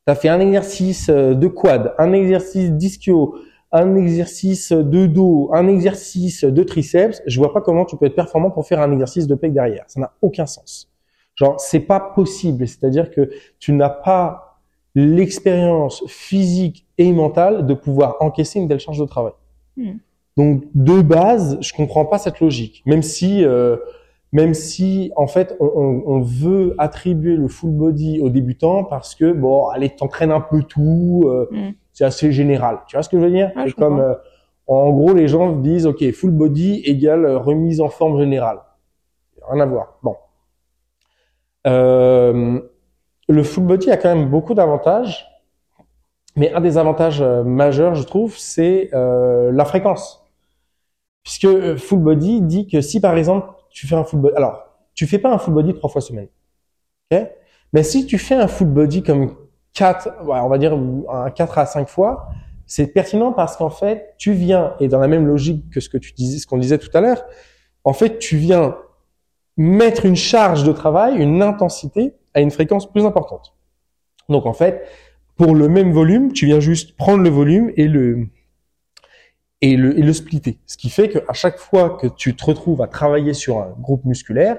[0.05, 3.35] tu as fait un exercice euh, de quad, un exercice d'ischio,
[3.71, 8.15] un exercice de dos, un exercice de triceps, je vois pas comment tu peux être
[8.15, 9.85] performant pour faire un exercice de pec derrière.
[9.87, 10.91] Ça n'a aucun sens.
[11.35, 12.67] Genre, c'est pas possible.
[12.67, 13.29] C'est-à-dire que
[13.59, 14.61] tu n'as pas
[14.95, 19.33] l'expérience physique et mentale de pouvoir encaisser une telle charge de travail.
[19.77, 19.97] Hmm.
[20.35, 22.81] Donc, de base, je comprends pas cette logique.
[22.85, 23.77] Même si, euh,
[24.31, 29.15] même si, en fait, on, on- on veut attribuer le full body aux débutants parce
[29.15, 31.71] que, bon, allez, t'entraînes un peu tout, euh, Hmm.
[31.93, 32.79] c'est assez général.
[32.87, 33.51] Tu vois ce que je veux dire?
[33.65, 34.13] Je comme, euh,
[34.67, 38.59] en gros, les gens disent, ok, full body égale euh, remise en forme générale.
[39.49, 39.97] Rien à voir.
[40.03, 40.15] Bon.
[41.67, 42.59] Euh,
[43.27, 45.25] le full body a quand même beaucoup d'avantages,
[46.35, 50.23] mais un des avantages euh, majeurs, je trouve, c'est euh, la fréquence.
[51.23, 55.07] Puisque full body dit que si par exemple tu fais un full body, alors tu
[55.07, 56.27] fais pas un full body trois fois semaine,
[57.11, 57.27] ok?
[57.73, 59.35] Mais si tu fais un full body comme
[59.73, 62.29] quatre, on va dire un quatre à cinq fois,
[62.65, 65.97] c'est pertinent parce qu'en fait tu viens et dans la même logique que ce que
[65.97, 67.23] tu disais, ce qu'on disait tout à l'heure,
[67.83, 68.77] en fait tu viens
[69.57, 73.55] mettre une charge de travail, une intensité à une fréquence plus importante.
[74.29, 74.87] Donc en fait,
[75.35, 78.27] pour le même volume, tu viens juste prendre le volume et le
[79.61, 80.59] et le, et le splitter.
[80.65, 84.05] Ce qui fait qu'à chaque fois que tu te retrouves à travailler sur un groupe
[84.05, 84.57] musculaire,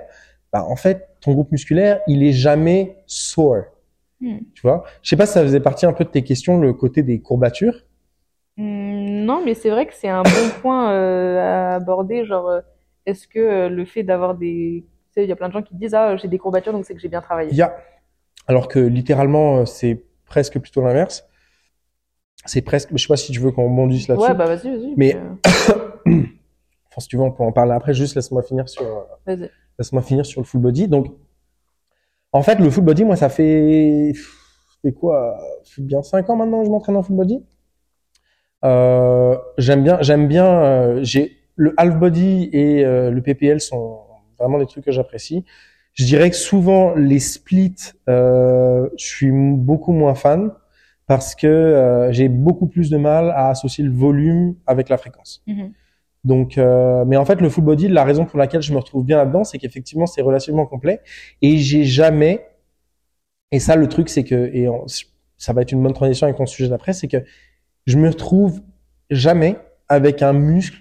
[0.53, 3.65] bah, en fait, ton groupe musculaire, il est jamais sore.
[4.21, 4.39] Hmm.
[4.55, 4.85] Tu vois?
[5.03, 7.21] Je sais pas si ça faisait partie un peu de tes questions, le côté des
[7.21, 7.85] courbatures.
[8.57, 12.25] Hmm, Non, mais c'est vrai que c'est un bon point euh, à aborder.
[12.27, 12.61] Genre, euh,
[13.07, 14.85] est-ce que euh, le fait d'avoir des...
[14.87, 16.85] Tu sais, il y a plein de gens qui disent, ah, j'ai des courbatures, donc
[16.85, 17.51] c'est que j'ai bien travaillé.
[17.51, 17.77] Il y a,
[18.47, 21.25] alors que littéralement, euh, c'est presque plutôt l'inverse.
[22.47, 24.29] C'est presque, je sais pas si tu veux qu'on rebondisse là-dessus.
[24.31, 24.95] Ouais, bah vas-y, vas-y.
[24.97, 25.35] Mais- euh,
[26.93, 27.95] Enfin, si tu veux, on peut en parler après.
[27.95, 28.83] Juste laisse-moi finir sur,
[29.29, 29.37] euh,
[29.79, 30.89] laisse-moi finir sur le full body.
[30.89, 31.07] Donc,
[32.33, 34.13] en fait, le full body, moi, ça fait,
[34.83, 35.39] fait quoi?
[35.63, 37.45] Ça fait bien cinq ans maintenant que je m'entraîne en full body?
[38.65, 44.01] Euh, j'aime bien, j'aime bien, euh, j'ai, le half body et le PPL sont
[44.39, 45.45] vraiment des trucs que j'apprécie.
[45.93, 47.75] Je dirais que souvent, les splits,
[48.09, 50.53] euh, je suis beaucoup moins fan
[51.11, 55.43] parce que euh, j'ai beaucoup plus de mal à associer le volume avec la fréquence.
[55.49, 55.73] Mhm.
[56.23, 59.05] Donc, euh, mais en fait, le full body, la raison pour laquelle je me retrouve
[59.05, 61.01] bien là-dedans, c'est qu'effectivement, c'est relativement complet
[61.43, 62.47] et j'ai jamais.
[63.51, 64.87] Et ça, le truc, c'est que et on-
[65.37, 67.25] ça va être une bonne transition avec mon sujet d'après, c'est que
[67.89, 68.61] je me retrouve
[69.11, 69.57] jamais
[69.89, 70.79] avec un muscle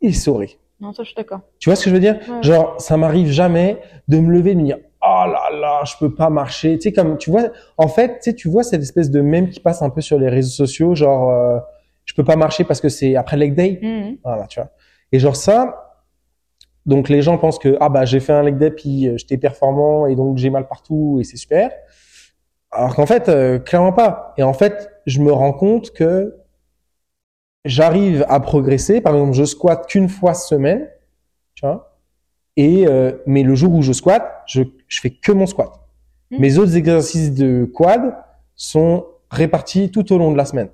[0.00, 0.56] essoré.
[0.80, 1.40] Non, ça, je suis d'accord.
[1.58, 2.18] Tu vois ce que je veux dire?
[2.26, 2.42] Ouais.
[2.42, 3.76] Genre, ça m'arrive jamais
[4.06, 4.78] de me lever et de me dire
[5.26, 6.78] là là, je peux pas marcher.
[6.78, 7.44] Tu sais comme tu vois,
[7.76, 10.18] en fait, tu sais, tu vois cette espèce de mème qui passe un peu sur
[10.18, 11.58] les réseaux sociaux, genre euh,
[12.04, 13.78] je peux pas marcher parce que c'est après leg day.
[13.82, 14.18] Mhm.
[14.24, 14.70] Voilà, tu vois.
[15.12, 15.88] Et genre ça,
[16.86, 19.36] donc les gens pensent que ah bah j'ai fait un leg day puis euh, j'étais
[19.36, 21.70] performant et donc j'ai mal partout et c'est super.
[22.70, 24.34] Alors qu'en fait, euh, clairement pas.
[24.36, 26.36] Et en fait, je me rends compte que
[27.64, 29.00] j'arrive à progresser.
[29.00, 30.88] Par exemple, je squatte qu'une fois semaine,
[31.54, 31.98] tu vois.
[32.56, 35.72] Et euh, mais le jour où je squatte, je je fais que mon squat.
[36.30, 36.40] Mhm.
[36.40, 38.16] Mes autres exercices de quad
[38.56, 40.70] sont répartis tout au long de la semaine.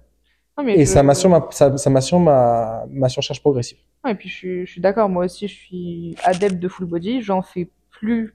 [0.65, 3.79] Mais Et je- ça m'assure ma, ça, ça m'assure ma, ma surcharge progressive.
[4.05, 6.87] Ouais, et puis je suis, je suis d'accord, moi aussi je suis adepte de full
[6.87, 8.35] body, j'en fais plus,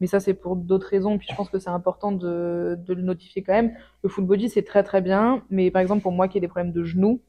[0.00, 3.02] mais ça c'est pour d'autres raisons, puis je pense que c'est important de, de le
[3.02, 3.74] notifier quand même.
[4.02, 6.48] Le full body c'est très très bien, mais par exemple pour moi qui ai des
[6.48, 7.20] problèmes de genoux,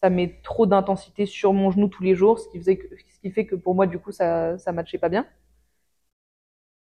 [0.00, 3.20] ça met trop d'intensité sur mon genou tous les jours, ce qui faisait que, ce
[3.20, 5.26] qui fait que pour moi du coup ça, ça matchait pas bien.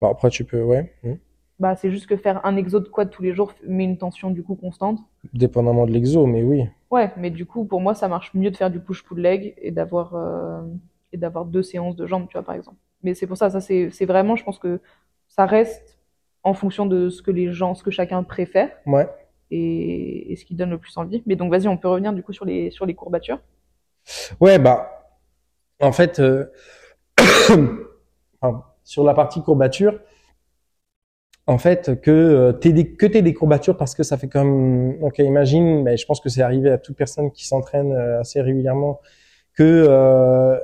[0.03, 1.13] Bon, après, tu peux, ouais, hmm.
[1.59, 4.31] Bah c'est juste que faire un exo de quad tous les jours met une tension
[4.31, 4.99] du coup constante.
[5.33, 6.65] dépendamment de l'exo, mais oui.
[6.91, 9.71] Ouais, mais du coup, pour moi, ça marche mieux de faire du push-pull leg et
[9.71, 10.61] d'avoir euh,
[11.13, 12.75] et d'avoir deux séances de jambes, tu vois, par exemple.
[13.01, 14.81] Mais c'est pour ça, ça c'est c'est vraiment, je pense que
[15.29, 15.97] ça reste
[16.43, 19.07] en fonction de ce que les gens, ce que chacun préfère Ouais.
[19.51, 21.23] et, et ce qui donne le plus envie.
[21.27, 23.39] Mais donc, vas-y, on peut revenir du coup sur les sur les courbatures.
[24.41, 25.15] Ouais, bah,
[25.79, 26.51] en fait, euh,
[28.83, 29.99] sur la partie courbature,
[31.45, 34.95] en fait, que euh, t'aies des, que t'aies des courbatures parce que ça fait comme,
[35.03, 38.39] ok, imagine, mais je pense que c'est arrivé à toute personne qui s'entraîne euh, assez
[38.41, 39.01] régulièrement,
[39.53, 40.57] que, euh,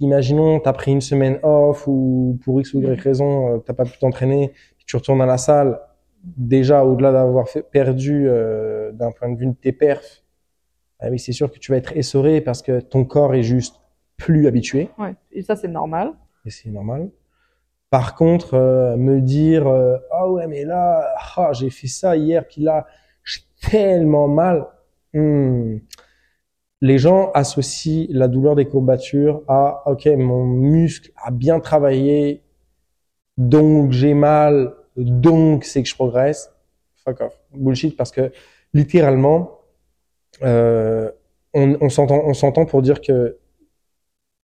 [0.00, 3.84] imaginons, t'as pris une semaine off ou pour X ou Y raison, euh, t'as pas
[3.84, 4.52] pu t'entraîner,
[4.84, 5.80] tu retournes à la salle,
[6.24, 10.24] déjà, au-delà d'avoir fait- perdu, euh, d'un point de vue de tes perfs,
[10.98, 13.76] ah oui, c'est sûr que tu vas être essoré parce que ton corps est juste
[14.16, 16.14] plus habitué, Ouais, et ça c'est normal.
[16.44, 17.10] et c'est normal.
[17.96, 22.46] Par contre, euh, me dire euh, ah ouais mais là ah, j'ai fait ça hier
[22.46, 22.86] puis là
[23.24, 24.66] j'ai tellement mal.
[25.14, 25.78] Hmm.
[26.82, 32.44] Les gens associent la douleur des courbatures à ok mon muscle a bien travaillé
[33.38, 36.52] donc j'ai mal donc c'est que je progresse.
[36.96, 38.30] Fuck off bullshit parce que
[38.74, 39.60] littéralement
[40.42, 41.10] euh,
[41.54, 43.38] on, s'entend pour dire que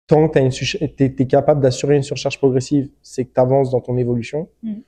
[0.08, 3.98] tant que tu es, capable d'assurer une surcharge progressive, c'est que tu avances dans ton
[3.98, 4.50] évolution.
[4.62, 4.82] Mhm.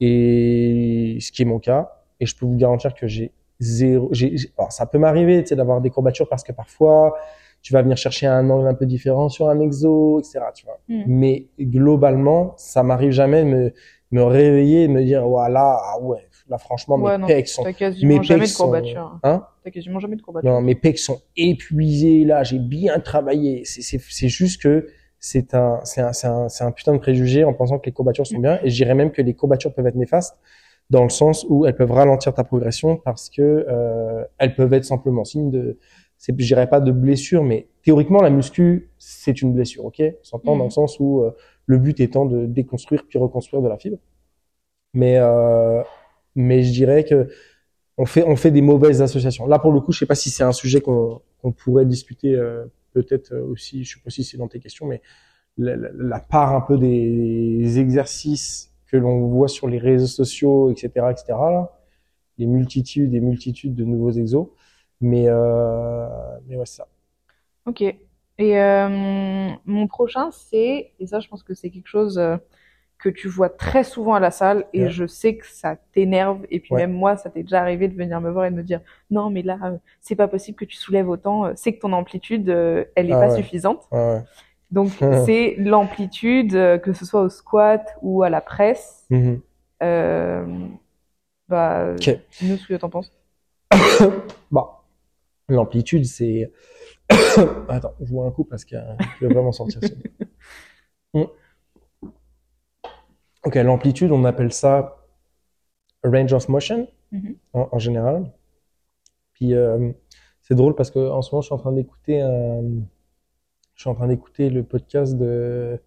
[0.00, 1.92] Et ce qui est mon cas.
[2.20, 4.08] Et je peux vous garantir que j'ai zéro.
[4.12, 7.16] j'ai- j'ai- alors, ça peut m'arriver d'avoir des courbatures parce que parfois,
[7.62, 10.40] tu vas venir chercher un angle un peu différent sur un exo, etc.
[10.54, 10.78] Tu vois.
[10.88, 11.04] Mhm.
[11.06, 13.72] Mais globalement, ça m'arrive jamais de me,
[14.12, 17.48] me réveiller et de me dire, voilà, ah ouais, là franchement, Ouais, mes non, pecs
[17.48, 19.18] sont T'as quasiment jamais pecs de sont- courbatures.
[19.22, 20.50] Hein T'as quasiment jamais de courbatures.
[20.50, 23.62] non, mes pecs sont épuisés là, j'ai bien travaillé.
[23.64, 24.86] C'est juste que
[25.18, 27.92] c'est un c'est un c'est un c'est un putain de préjugé en pensant que les
[27.92, 30.36] courbatures sont bien et je dirais même que les courbatures peuvent être néfastes
[30.90, 34.84] dans le sens où elles peuvent ralentir ta progression parce que euh, elles peuvent être
[34.84, 35.78] simplement signe de
[36.18, 40.00] c'est je dirais pas de blessure mais théoriquement la muscu c'est une blessure, OK?
[40.00, 40.58] On s'entend Mhm.
[40.58, 41.30] dans le sens où euh,
[41.64, 43.98] le but étant de déconstruire puis reconstruire de la fibre.
[44.94, 45.82] Mais euh,
[46.36, 47.28] mais je dirais que
[47.98, 49.46] on fait on fait des mauvaises associations.
[49.46, 52.34] Là pour le coup, je sais pas si c'est un sujet qu'on qu'on pourrait discuter
[52.36, 53.84] euh, peut-être euh, aussi.
[53.84, 55.02] Je sais pas si c'est dans tes questions, mais
[55.58, 60.70] la, la- la part un peu des exercices que l'on voit sur les réseaux sociaux,
[60.72, 61.50] etc., etc.
[61.52, 61.72] Là,
[62.38, 64.48] les multitudes et multitudes de nouveaux exos.
[65.00, 66.08] Mais euh,
[66.48, 66.88] mais ouais, ça.
[67.66, 67.82] Ok.
[67.82, 68.88] Et euh,
[69.64, 72.36] mon prochain, c'est, et ça, je pense que c'est quelque chose euh,
[72.98, 74.90] que tu vois très souvent à la salle, et Ouais.
[74.90, 76.80] je sais que ça t'énerve, et puis Ouais.
[76.80, 78.80] même moi, ça t'est déjà arrivé de venir me voir et de me dire,
[79.10, 81.92] non, mais là, euh, c'est pas possible que tu soulèves autant, euh, c'est que ton
[81.92, 83.36] amplitude, euh, elle est Ah pas ouais.
[83.36, 83.86] suffisante.
[83.92, 84.22] Ouais.
[84.70, 84.90] Donc,
[85.26, 89.04] c'est l'amplitude, que ce soit au squat ou à la presse.
[89.10, 89.40] Mhm.
[89.82, 90.46] Euh,
[91.48, 92.18] bah, Ok.
[92.40, 93.12] dis-nous ce que t'en penses.
[94.50, 94.66] Bon,
[95.48, 96.50] l'amplitude, c'est.
[97.68, 98.76] Attends, je vois un coup parce que
[99.20, 99.80] je vais vraiment sortir.
[99.82, 99.90] ça.
[103.46, 104.96] Ok, l'amplitude, on appelle ça
[106.04, 107.36] range of motion Mhm.
[107.52, 108.32] en, en général.
[109.34, 109.92] Puis euh,
[110.42, 112.62] c'est drôle parce que en ce moment, je suis en train d'écouter un...
[113.74, 115.80] je suis en train d'écouter le podcast de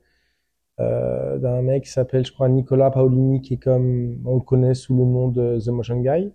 [0.79, 4.73] euh, d'un mec qui s'appelle, je crois, Nicolas Paolini, qui est comme on le connaît
[4.73, 6.31] sous le nom de The Motion Guy.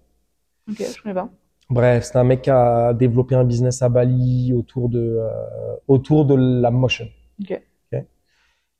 [0.69, 1.31] Ok, je connais pas.
[1.71, 6.27] Bref, c'est un mec qui a développé un business à Bali autour de euh, autour
[6.27, 7.07] de la motion.
[7.41, 7.59] Ok.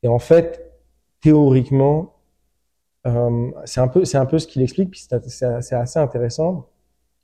[0.03, 0.71] Et en fait,
[1.21, 2.13] théoriquement,
[3.05, 6.67] euh, c'est un peu c'est un peu ce qu'il explique, puis c'est assez intéressant,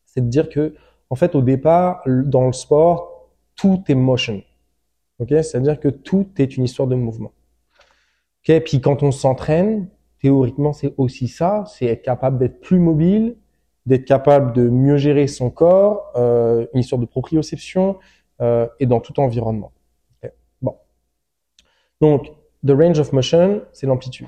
[0.06, 0.76] c'est de dire que
[1.10, 4.44] en fait au départ dans le sport tout est motion,
[5.20, 7.32] ok, c'est-à-dire que tout est une histoire de mouvement.
[8.48, 9.88] Ok, puis quand on s'entraîne,
[10.22, 13.36] théoriquement c'est aussi ça, c'est être capable d'être plus mobile,
[13.86, 17.98] d'être capable de mieux gérer son corps, euh, une histoire de proprioception
[18.42, 19.72] euh, et dans tout environnement.
[20.24, 20.32] Ok?
[20.62, 20.76] Bon.
[22.00, 22.32] Donc,
[22.66, 24.28] the range of motion, c'est l'amplitude.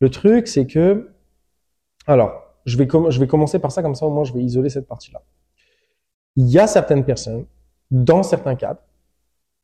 [0.00, 1.10] Le truc, c'est que,
[2.06, 4.40] alors, je vais, com- je vais commencer par ça, comme ça au moins je vais
[4.42, 5.22] isoler cette partie-là.
[6.36, 7.46] Il y a certaines personnes,
[7.90, 8.80] dans certains cadres,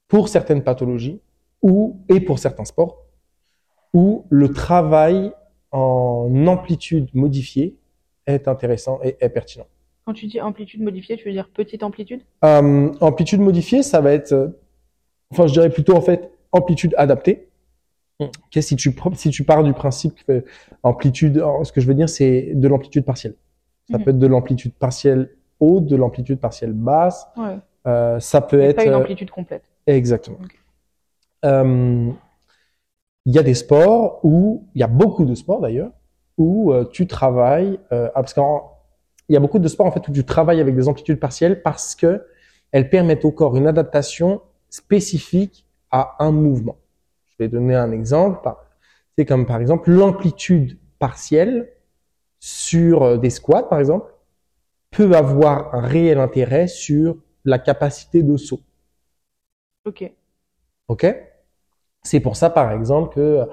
[0.08, 1.20] pour certaines pathologies,
[1.62, 3.04] ou, et pour certains sports,
[3.94, 5.32] où le travail
[5.72, 7.76] en amplitude modifiée
[8.26, 9.66] est intéressant et est pertinent.
[10.04, 12.22] Quand tu dis amplitude modifiée, tu veux dire petite amplitude?
[12.44, 14.54] Euh, amplitude modifiée, ça va être,
[15.30, 17.45] enfin, je dirais plutôt en fait amplitude adaptée.
[18.20, 18.24] Mm.
[18.24, 20.44] Ok, si tu si tu pars du principe que
[20.82, 23.34] amplitude, ce que je veux dire, c'est de l'amplitude partielle.
[23.90, 24.04] Ça Mhm.
[24.04, 27.26] peut être de l'amplitude partielle haute, de l'amplitude partielle basse.
[27.36, 27.58] Ouais.
[27.86, 29.62] Euh, ça peut être pas une euh, amplitude complète.
[29.86, 30.38] exactement.
[30.42, 30.58] Ok.
[31.44, 32.10] Euh,
[33.26, 35.90] Il y a des sports où il y a beaucoup de sports d'ailleurs
[36.38, 38.72] où euh, tu travailles euh, ah, parce qu'en
[39.28, 41.60] il y a beaucoup de sports en fait où tu travailles avec des amplitudes partielles
[41.62, 42.24] parce que
[42.70, 44.40] elles permettent au corps une adaptation
[44.70, 46.76] spécifique à un mouvement.
[47.38, 48.48] Je vais donner un exemple.
[49.16, 51.72] C'est comme par exemple l'amplitude partielle
[52.38, 54.12] sur euh, des squats par exemple
[54.90, 58.60] peut avoir un réel intérêt sur la capacité de saut.
[59.84, 60.10] Ok.
[60.88, 61.06] Ok?
[62.02, 63.44] C'est pour ça, par exemple, que euh,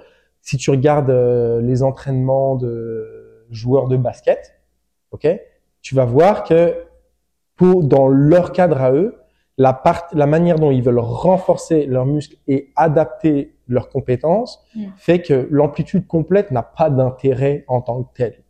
[0.42, 4.60] si tu regardes euh, les entraînements de joueurs de basket,
[5.12, 5.28] ok,
[5.82, 6.76] tu vas voir que
[7.56, 9.16] pour dans leur cadre à eux,
[9.58, 14.86] la part, la manière dont ils veulent renforcer leurs muscles et adapter leurs compétences Mm.
[14.98, 18.44] fait que l'amplitude complète n'a pas d'intérêt en tant que telle.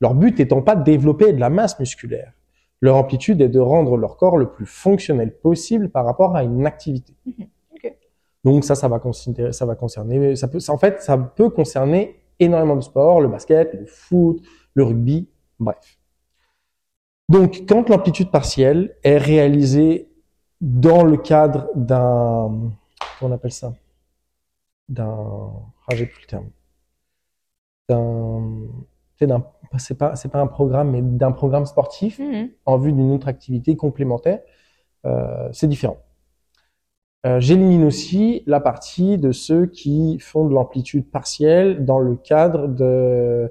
[0.00, 2.32] Leur but étant pas de développer de la masse musculaire.
[2.80, 6.66] Leur amplitude est de rendre leur corps le plus fonctionnel possible par rapport à une
[6.66, 7.14] activité.
[7.26, 7.46] Mhm.
[7.74, 7.94] Ok.
[8.44, 11.50] Donc ça, ça va concerner, ça va concerner, ça peut, ça, en fait, ça peut
[11.50, 14.42] concerner énormément de sports, le basket, le foot,
[14.74, 15.28] le rugby,
[15.58, 15.98] bref.
[17.28, 20.09] Donc, quand l'amplitude partielle est réalisée
[20.60, 22.72] dans le cadre d'un,
[23.18, 23.74] comment on appelle ça,
[24.88, 25.52] d'un,
[25.88, 26.50] ah, j'ai plus le terme,
[27.88, 29.44] d'un,
[29.78, 32.50] c'est pas, c'est pas un programme, mais d'un programme sportif Mhm.
[32.66, 34.40] en vue d'une autre activité complémentaire,
[35.06, 35.98] euh, c'est différent.
[37.26, 42.66] Euh, J'élimine aussi la partie de ceux qui font de l'amplitude partielle dans le cadre
[42.66, 43.50] de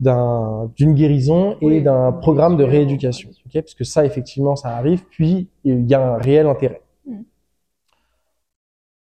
[0.00, 3.30] d'un- d'une guérison et Oui, d'un programme de rééducation.
[3.52, 6.82] Parce que ça, effectivement, ça arrive, puis il y a un réel intérêt.
[7.06, 7.20] Mm.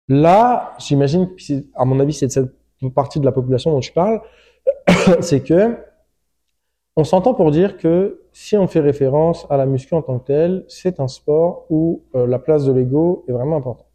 [0.10, 2.52] Là, j'imagine, que c'est- à mon avis, c'est de cette
[2.96, 4.22] partie de la population dont je parle,
[5.22, 5.78] c'est que
[6.96, 10.26] on s'entend pour dire que si on fait référence à la muscu en tant que
[10.26, 13.86] telle, c'est un sport où euh, la place de l'ego est vraiment importante.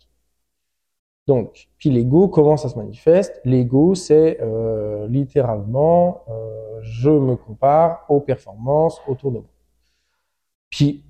[1.27, 3.41] Donc, puis l'ego, comment ça se manifeste?
[3.45, 9.47] L'ego, c'est euh, littéralement, euh, je me compare aux performances autour de moi.
[10.71, 11.03] Puis,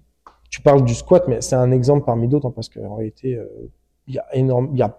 [0.51, 3.49] tu parles du squat, mais c'est un exemple parmi d'autres, hein, parce qu'en réalité, euh,
[4.07, 4.97] il y a énorme, il y a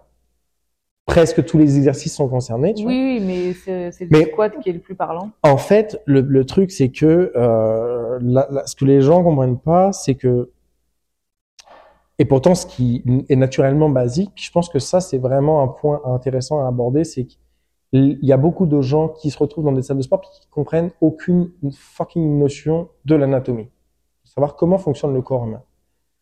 [1.06, 2.74] presque tous les exercices sont concernés.
[2.74, 2.92] Tu vois.
[2.92, 5.30] Oui, oui, mais c'est le Mais- squat qui est le plus parlant.
[5.42, 9.58] En fait, le, le truc, c'est que euh, la- la- ce que les gens comprennent
[9.58, 10.50] pas, c'est que
[12.18, 16.00] et pourtant, ce qui est naturellement basique, je pense que ça, c'est vraiment un point
[16.06, 19.82] intéressant à aborder, c'est qu'il y a beaucoup de gens qui se retrouvent dans des
[19.82, 23.68] salles de sport puis qui comprennent aucune fucking notion de l'anatomie,
[24.24, 25.62] savoir comment fonctionne le corps humain.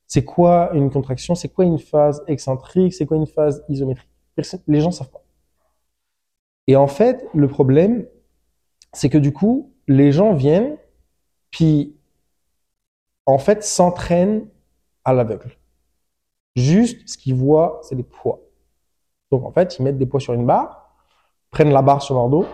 [0.07, 1.34] C'est quoi une contraction?
[1.34, 2.92] C'est quoi une phase excentrique?
[2.92, 4.11] C'est quoi une phase isométrique?
[4.66, 5.24] Les gens savent pas.
[6.66, 8.07] Et en fait, le problème,
[8.92, 10.76] c'est que du coup, les gens viennent,
[11.51, 11.97] puis
[13.26, 14.49] en fait s'entraînent
[15.05, 15.57] à l'aveugle.
[16.57, 18.40] Juste, ce qu'ils voient, c'est des poids.
[19.30, 20.94] Donc en fait, ils mettent des poids sur une barre,
[21.50, 22.46] prennent la barre sur leur dos,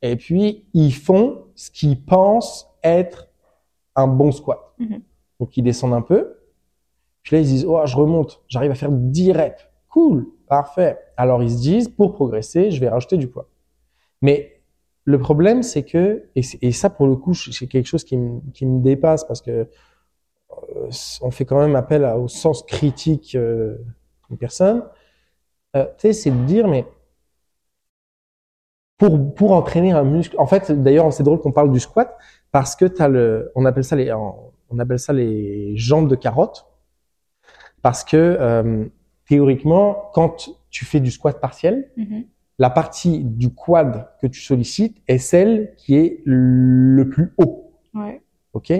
[0.00, 3.28] et puis ils font ce qu'ils pensent être
[3.94, 4.58] un bon squat.
[4.78, 5.02] Mhm.
[5.40, 6.38] Donc ils descendent un peu,
[7.22, 9.68] puis là ils se disent, oh, je remonte, j'arrive à faire 10 reps.
[9.88, 10.98] Cool, parfait.
[11.16, 13.48] Alors ils se disent, pour progresser, je vais rajouter du poids.
[14.22, 14.62] Mais
[15.04, 18.40] le problème, c'est que, et, et ça pour le coup, c'est quelque chose qui me,
[18.52, 19.68] qui me dépasse parce que
[21.22, 23.76] on fait quand même appel à- au sens critique euh,
[24.28, 24.84] d'une personne.
[25.76, 26.84] Euh, c'est de dire, mais
[28.98, 32.16] pour, pour entraîner un muscle, en fait, d'ailleurs, c'est drôle qu'on parle du squat
[32.52, 36.66] parce que le, on appelle ça les, on appelle ça les jambes de carotte
[37.82, 38.84] parce que euh,
[39.28, 42.24] théoriquement, quand tu fais du squat partiel, Mhm.
[42.58, 48.22] la partie du quad que tu sollicites est celle qui est le plus haut, Ouais.
[48.52, 48.72] ok?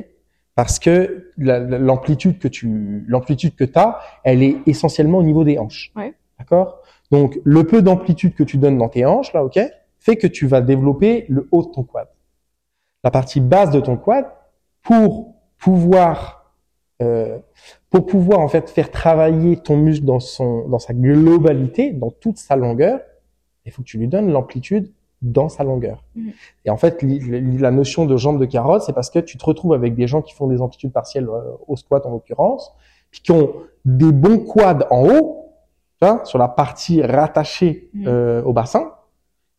[0.55, 5.45] Parce que la- la- l'amplitude que tu l'amplitude que as, elle est essentiellement au niveau
[5.45, 6.15] des hanches, Ouais.
[6.39, 6.83] d'accord?
[7.11, 9.59] Donc le peu d'amplitude que tu donnes dans tes hanches là, ok,
[9.99, 12.09] fait que tu vas développer le haut de ton quad.
[13.05, 14.27] La partie basse de ton quad
[14.83, 16.55] pour pouvoir
[17.03, 17.39] euh,
[17.91, 22.37] pour pouvoir en fait faire travailler ton muscle dans son dans sa globalité, dans toute
[22.39, 23.01] sa longueur,
[23.65, 24.93] il faut que tu lui donnes l'amplitude
[25.23, 26.05] dans sa longueur.
[26.17, 26.33] Mhm.
[26.65, 29.39] Et en fait, li- li- la notion de jambe de carotte, c'est parce que tu
[29.39, 32.73] te retrouves avec des gens qui font des amplitudes partielles euh, au squat en l'occurrence,
[33.11, 33.53] puis qui ont
[33.85, 35.47] des bons quads en haut,
[36.01, 38.05] tu vois, sur la partie rattachée Mhm.
[38.09, 38.93] euh, au bassin.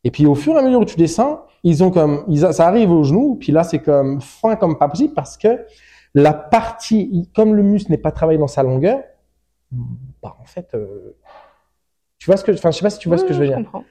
[0.03, 2.68] Et puis au fur et à mesure où tu descends, ils ont comme, ils, ça
[2.68, 5.66] arrive au genou, puis là c'est comme fin comme pas possible parce que
[6.14, 8.99] la partie, comme le muscle n'est pas travaillé dans sa longueur,
[10.22, 11.16] bah en fait, euh,
[12.20, 13.47] tu vois ce que, enfin, je sais pas si tu vois ce que je veux
[13.47, 13.57] dire.
[13.57, 13.84] comprends.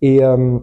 [0.00, 0.58] Et euh,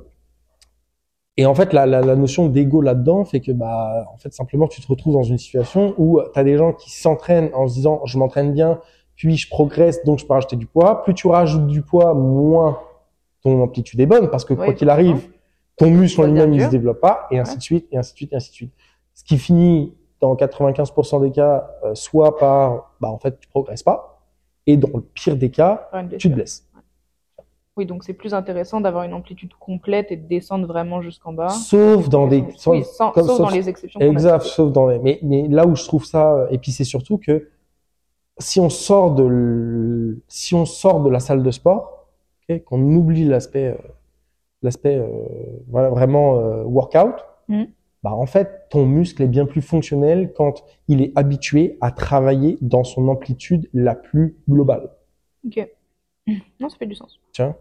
[1.37, 4.67] et en fait, la, la, la notion d'ego là-dedans fait que, bah, en fait, simplement,
[4.67, 7.73] tu te retrouves dans une situation où tu as des gens qui s'entraînent en se
[7.73, 8.79] disant, je m'entraîne bien,
[9.15, 11.03] puis je progresse, donc je peux rajouter du poids.
[11.03, 12.79] Plus tu rajoutes du poids, moins
[13.41, 15.27] ton amplitude est bonne, parce que Oui, quoi qu'il arrive,
[15.75, 18.17] ton muscle en lui-même, il se développe pas, et ainsi de suite, et ainsi de
[18.17, 18.73] suite, et ainsi de suite.
[19.15, 23.83] Ce qui finit, dans 95% des cas, euh, soit par, bah, en fait, tu progresses
[23.83, 24.21] pas,
[24.67, 26.67] et dans le pire des cas, tu te blesses.
[27.75, 31.49] Oui, donc c'est plus intéressant d'avoir une amplitude complète et de descendre vraiment jusqu'en bas.
[31.49, 33.99] Sauf dans des, oui, sans- comme- sauf sauf- dans les exceptions.
[33.99, 34.99] Exact, sauf dans les.
[34.99, 37.49] Mais, mais là où je trouve ça, euh, et puis c'est surtout que
[38.37, 42.07] si on sort de, si on sort de la salle de sport,
[42.65, 43.75] qu'on oublie l'aspect, euh,
[44.61, 45.07] l'aspect euh,
[45.69, 47.15] voilà, vraiment euh, workout,
[47.47, 47.67] Mhm.
[48.03, 52.57] bah en fait ton muscle est bien plus fonctionnel quand il est habitué à travailler
[52.61, 54.91] dans son amplitude la plus globale.
[55.45, 55.67] Ok.
[56.59, 57.19] Non, ça fait du sens.
[57.33, 57.55] Tiens.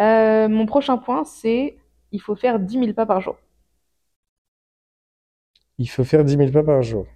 [0.00, 1.76] Euh, mon prochain point, c'est
[2.12, 3.36] il faut faire 10 000 pas par jour.
[5.78, 7.06] Il faut faire 10 000 pas par jour.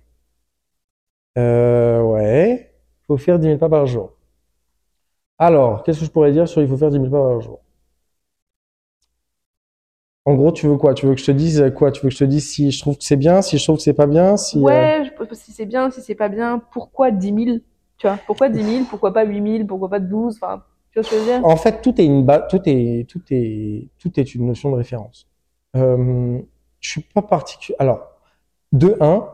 [1.39, 2.73] Euh, ouais.
[3.03, 4.13] Il faut faire 10 000 pas par jour.
[5.39, 7.61] Alors, qu'est-ce que je pourrais dire sur il faut faire 10 000 pas par jour?
[10.25, 10.95] En gros, tu veux quoi?
[10.95, 11.93] Tu veux que je te dise quoi?
[11.93, 13.77] Tu veux que je te dise si je trouve que c'est bien, si je trouve
[13.77, 16.59] que c'est pas bien, si, euh, Ouais, je si c'est bien, si c'est pas bien,
[16.73, 17.63] pourquoi 10 000?
[17.99, 18.87] Tu vois, pourquoi 10 000?
[18.89, 19.67] Pourquoi pas 8 000?
[19.67, 20.37] Pourquoi pas 12?
[20.37, 21.45] Enfin, tu vois ce que je veux dire?
[21.45, 24.77] En fait, tout est une ba- tout est tout est tout est une notion de
[24.77, 25.27] référence.
[25.77, 26.41] Euh,
[26.81, 27.77] je suis pas particulier.
[27.79, 28.01] Alors,
[28.73, 29.29] de un,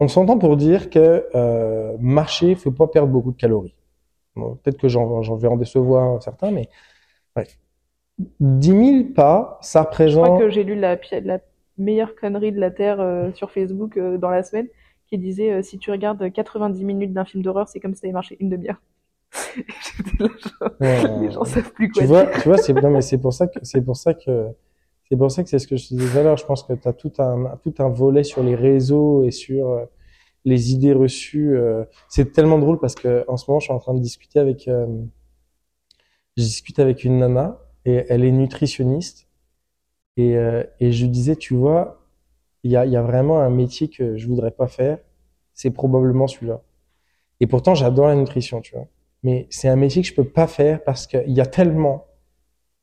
[0.00, 3.74] on s'entend pour dire que euh, marcher, faut pas perdre beaucoup de calories.
[4.36, 6.68] Bon, Peut-être que j'en vais en décevoir certains, mais
[7.36, 7.58] bref.
[8.40, 11.40] 10 000 pas, ça Je crois que j'ai lu la, la
[11.78, 14.68] meilleure connerie de la Terre euh, sur Facebook euh, dans la semaine
[15.08, 18.12] qui disait euh, si tu regardes 90 minutes d'un film d'horreur, c'est comme si t'avais
[18.12, 18.80] marché une demi-heure.
[19.80, 20.28] J'étais là,
[20.60, 22.32] genre, Euh, les gens savent plus quoi Tu vois, dire.
[22.38, 24.48] tu vois, c'est non mais c'est pour ça que c'est pour ça que
[25.10, 26.36] c'est pour ça que c'est ce que je te disais tout à l'heure.
[26.38, 29.70] Je pense que tu as tout un tout un volet sur les réseaux et sur
[29.70, 29.84] euh,
[30.44, 31.56] les idées reçues.
[31.56, 31.84] euh.
[32.08, 34.68] C'est tellement drôle parce que en ce moment, je suis en train de discuter avec
[34.68, 34.86] euh,
[36.36, 39.28] je discute avec une nana et elle est nutritionniste
[40.18, 42.02] et euh, et je disais, tu vois,
[42.64, 44.98] il y a il y a vraiment un métier que je voudrais pas faire,
[45.54, 46.62] c'est probablement celui-là.
[47.40, 48.88] Et pourtant, j'adore la nutrition, tu vois
[49.22, 52.06] mais c'est un métier que je peux pas faire parce qu'il y a tellement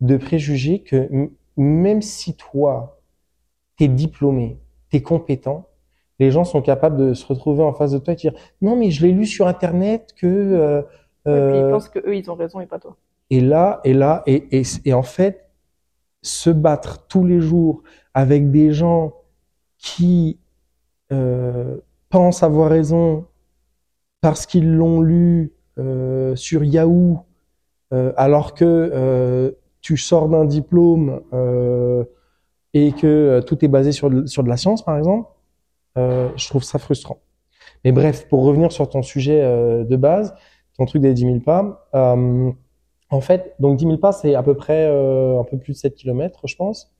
[0.02, 1.10] de préjugés que
[1.58, 3.02] même si toi,
[3.78, 4.60] t'es diplômé,
[4.90, 5.68] t'es compétent,
[6.20, 8.92] les gens sont capables de se retrouver en face de toi et dire non mais
[8.92, 10.84] je l'ai lu sur internet que euh, Et
[11.50, 12.98] puis ils euh, pensent que eux ils ont raison et pas toi.
[13.30, 15.50] et là et là et, et, et en fait
[16.22, 17.84] se battre tous les jours
[18.14, 19.14] avec des gens
[19.78, 20.40] qui
[21.12, 21.78] euh,
[22.10, 23.26] pensent avoir raison
[24.22, 27.20] parce qu'ils l'ont lu euh, sur Yahoo,
[27.94, 29.52] euh, alors que euh,
[29.82, 31.22] tu sors d'un diplôme
[32.74, 35.30] et que tout est basé sur de, sur de la science, par exemple,
[35.96, 37.20] je trouve ça frustrant.
[37.84, 40.36] Mais bref, pour revenir sur ton sujet de base,
[40.78, 44.56] ton truc des 10 000 pas, en fait, donc 10 000 pas, c'est à peu
[44.56, 46.94] près un peu plus de 7 km, je pense,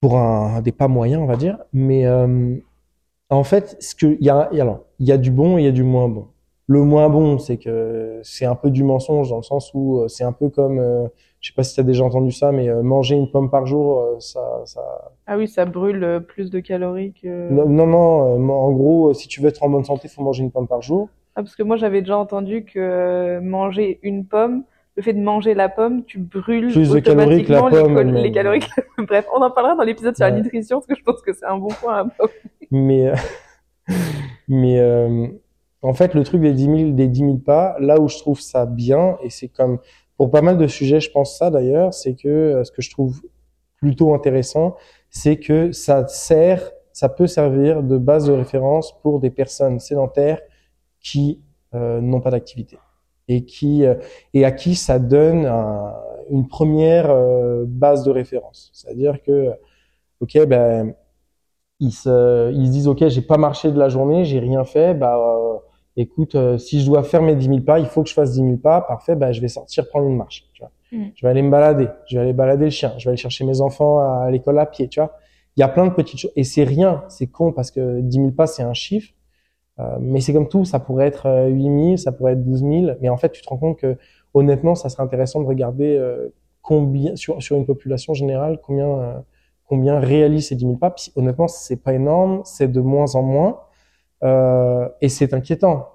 [0.00, 1.58] pour un, des pas moyens, on va dire.
[1.72, 2.06] Mais
[3.30, 5.72] en fait, ce il y a, il y a du bon et il y a
[5.72, 6.28] du moins bon.
[6.68, 10.08] Le moins bon, c'est que c'est un peu du mensonge dans le sens où euh,
[10.08, 11.06] c'est un peu comme, euh,
[11.40, 13.66] je sais pas si tu as déjà entendu ça, mais euh, manger une pomme par
[13.66, 14.82] jour, euh, ça, ça.
[15.28, 17.50] Ah oui, ça brûle euh, plus de calories que.
[17.52, 20.42] Non, non, non, euh, en gros, si tu veux être en bonne santé, faut manger
[20.42, 21.08] une pomme par jour.
[21.36, 24.64] Ah, parce que moi j'avais déjà entendu que euh, manger une pomme,
[24.96, 27.94] le fait de manger la pomme, tu brûles Plus de calories que la automatiquement les,
[28.02, 28.60] pomme, les calories.
[28.60, 31.32] que- Bref, on en parlera dans l'épisode sur la nutrition parce que je pense que
[31.32, 32.32] c'est un bon point à aborder.
[32.72, 33.14] Mais, euh,
[34.48, 35.28] mais euh,
[35.86, 38.40] en fait, le truc des 10 000, des 10 000 pas, là où je trouve
[38.40, 39.78] ça bien, et c'est comme
[40.16, 42.90] pour pas mal de sujets, je pense ça d'ailleurs, c'est que euh, ce que je
[42.90, 43.20] trouve
[43.78, 44.76] plutôt intéressant,
[45.10, 50.40] c'est que ça sert, ça peut servir de base de référence pour des personnes sédentaires
[51.00, 51.42] qui
[51.74, 52.78] euh, n'ont pas d'activité
[53.28, 53.94] et qui euh,
[54.34, 55.94] et à qui ça donne un-
[56.30, 58.70] une première euh, base de référence.
[58.72, 59.52] C'est-à-dire que
[60.20, 60.94] ok ben
[61.80, 64.94] ils se ils se disent ok j'ai pas marché de la journée j'ai rien fait
[64.94, 65.58] bah euh,
[65.96, 68.32] écoute euh, si je dois faire mes 10 000 pas il faut que je fasse
[68.32, 71.10] 10 000 pas parfait bah je vais sortir prendre une marche tu vois Mhm.
[71.16, 73.44] je vais aller me balader je vais aller balader le chien je vais aller chercher
[73.44, 75.16] mes enfants à l'école à pied tu vois
[75.56, 78.16] il y a plein de petites choses et c'est rien c'est con parce que 10
[78.16, 79.12] 000 pas c'est un chiffre
[79.80, 82.60] euh, mais c'est comme tout ça pourrait être euh, 8 000 ça pourrait être 12
[82.60, 83.96] 000 mais en fait tu te rends compte que
[84.32, 86.28] honnêtement ça serait intéressant de regarder euh,
[86.62, 89.18] combien sur sur une population générale combien euh,
[89.68, 90.90] combien réalise ces 10 000 pas.
[90.90, 93.60] Puis, honnêtement, c'est pas énorme, c'est de moins en moins.
[94.22, 95.88] Euh, et c'est inquiétant.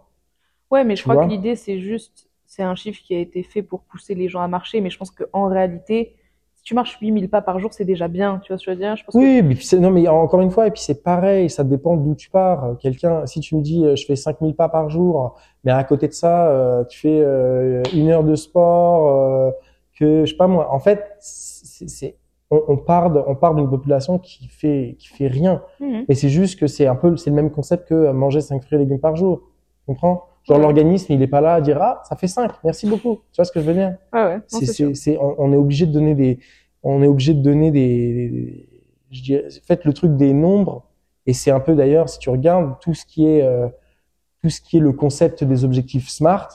[0.69, 3.61] Ouais, mais je crois que l'idée, c'est juste, c'est un chiffre qui a été fait
[3.61, 6.15] pour pousser les gens à marcher, mais je pense qu'en réalité,
[6.61, 8.75] si tu marches 8000 pas par jour, c'est déjà bien, tu vois ce que je
[8.77, 8.95] veux dire?
[8.95, 11.49] Je pense que Oui, mais puis non, mais encore une fois, et puis c'est pareil,
[11.49, 12.77] ça dépend d'où tu pars.
[12.79, 16.07] Quelqu'un, si tu me dis, euh, je fais 5000 pas par jour, mais à côté
[16.07, 19.51] de ça, euh, tu fais euh, une heure de sport, euh,
[19.97, 20.71] que je sais pas moi.
[20.71, 22.15] En fait, c'est,
[22.51, 25.63] on, on part, de- on part d'une population qui fait, qui fait rien.
[25.79, 26.05] Mhm.
[26.07, 28.75] Mais c'est juste que c'est un peu, c'est le même concept que manger 5 fruits
[28.77, 29.41] et légumes par jour.
[29.79, 30.25] Tu comprends?
[30.43, 30.63] Genre Ouais.
[30.63, 33.19] l'organisme, il est pas là à dire, ah, ça fait 5, merci beaucoup.
[33.31, 33.95] Tu vois ce que je veux dire?
[34.13, 34.39] Ouais,
[34.95, 36.39] c'est, on, on est obligé de donner des,
[36.83, 38.69] on est obligé de donner des, des-
[39.11, 40.83] je dirais, faites le truc des nombres.
[41.27, 43.67] Et c'est un peu d'ailleurs, si tu regardes tout ce qui est, euh,
[44.41, 46.49] tout ce qui est le concept des objectifs SMART,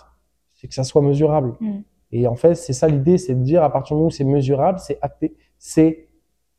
[0.54, 1.54] c'est que ça soit mesurable.
[1.60, 1.78] Mm.
[2.12, 4.24] Et en fait, c'est ça l'idée, c'est de dire à partir du moment où c'est
[4.24, 4.98] mesurable, c'est
[5.58, 6.08] c'est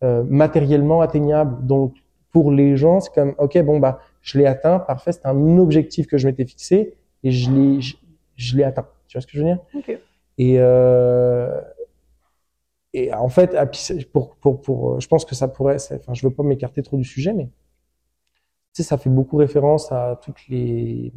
[0.04, 1.66] euh, matériellement atteignable.
[1.66, 1.96] Donc
[2.32, 6.08] pour les gens, c'est comme ok, bon bah je l'ai atteint, parfait, c'est un objectif
[6.08, 7.96] que je m'étais fixé et je l'ai, je,
[8.36, 8.88] je l'ai atteint.
[9.08, 9.60] Tu vois ce que je veux dire?
[9.74, 9.98] Ok.
[10.38, 11.62] Et euh,
[12.94, 13.66] et en fait, ah,
[14.12, 17.04] pour pour pour, je pense que ça pourrait, enfin, je veux pas m'écarter trop du
[17.04, 17.46] sujet, mais
[18.74, 21.14] tu sais, ça fait beaucoup référence à toutes les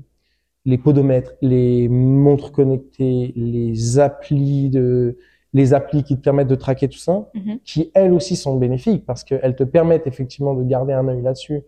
[0.66, 5.18] les podomètres, les montres connectées, les applis de
[5.52, 7.58] les applis qui te permettent de traquer tout ça, Mhm.
[7.64, 11.62] qui elles aussi sont bénéfiques parce qu'elles te permettent effectivement de garder un œil là-dessus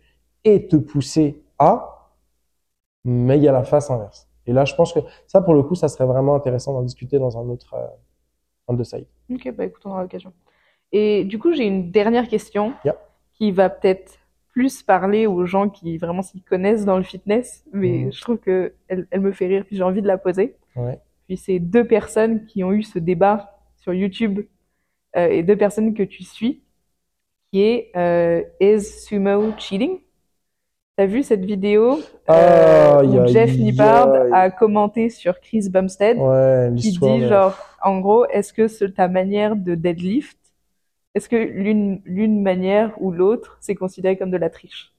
[0.45, 2.11] et te pousser à,
[3.05, 4.29] mais il y a la face inverse.
[4.47, 7.19] Et là, je pense que ça, pour le coup, ça serait vraiment intéressant d'en discuter
[7.19, 9.07] dans un autre euh, side.
[9.31, 10.33] Ok, bah écoute, on aura l'occasion.
[10.93, 12.97] Et du coup, j'ai une dernière question Yeah.
[13.35, 14.19] qui va peut-être
[14.53, 18.13] plus parler aux gens qui vraiment s'y connaissent dans le fitness, mais Mhm.
[18.13, 20.57] je trouve que elle, elle me fait rire, puis j'ai envie de la poser.
[20.77, 21.01] Ouais.
[21.27, 23.52] Puis c'est deux personnes qui ont eu ce débat
[23.83, 24.41] sur YouTube
[25.17, 26.63] euh, et deux personnes que tu suis,
[27.53, 30.01] qui est euh, Is Sumo Cheating?
[30.97, 36.71] T'as vu cette vidéo euh, Aïe, où Jeff Nippard a commenté sur Chris Bumstead Ouais,
[36.77, 40.39] qui dit genre, en gros, est-ce que ce- ta manière de deadlift,
[41.15, 44.93] est-ce que l'une l'une manière ou l'autre, c'est considéré comme de la triche?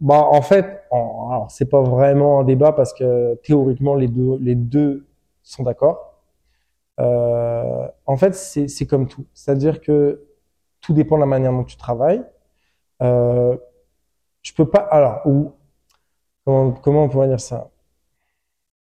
[0.00, 4.38] Bah, en fait, en- alors c'est pas vraiment un débat parce que théoriquement les deux
[4.40, 5.06] les deux
[5.42, 6.20] sont d'accord.
[7.00, 10.24] Euh, en fait, c'est comme tout, c'est-à-dire que
[10.82, 12.24] tout dépend de la manière dont tu travailles.
[13.02, 13.56] Euh,
[14.42, 14.80] je peux pas.
[14.80, 15.52] Alors, ou
[16.44, 17.70] comment comment on pourrait dire ça?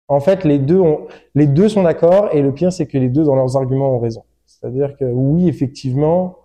[0.08, 3.08] En fait, les deux ont les deux sont d'accord et le pire c'est que les
[3.08, 4.24] deux dans leurs arguments ont raison.
[4.46, 6.38] C'est-à-dire que oui, effectivement,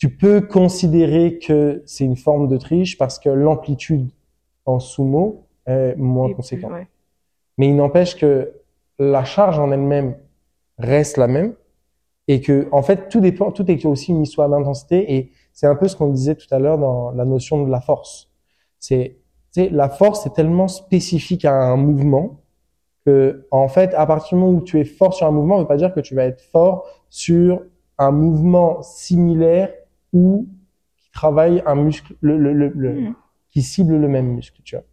[0.00, 4.10] tu peux considérer que c'est une forme de triche parce que l'amplitude
[4.64, 6.72] en sumo est moins Et conséquente.
[6.72, 6.88] ouais.
[7.58, 8.50] Mais il n'empêche que
[8.98, 10.16] la charge en elle-même
[10.78, 11.54] reste la même
[12.28, 15.74] et que, en fait, tout dépend, tout est aussi une histoire d'intensité et c'est un
[15.74, 18.30] peu ce qu'on disait tout à l'heure dans la notion de la force.
[18.78, 19.18] C'est,
[19.54, 22.40] la force est tellement spécifique à un mouvement
[23.04, 25.62] que, en fait, à partir du moment où tu es fort sur un mouvement, ça
[25.62, 27.62] veut pas dire que tu vas être fort sur
[27.98, 29.70] un mouvement similaire
[30.12, 30.48] ou
[30.98, 33.14] qui travaille un muscle, le, le, le, le- Mhm.
[33.50, 34.84] qui cible le même muscle, tu vois.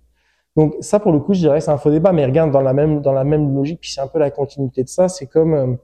[0.58, 2.74] Donc ça, pour le coup, je dirais c'est un faux débat, mais regarde dans la
[2.74, 5.10] même dans la même logique, puis c'est un peu la continuité de ça.
[5.10, 5.76] C'est comme euh,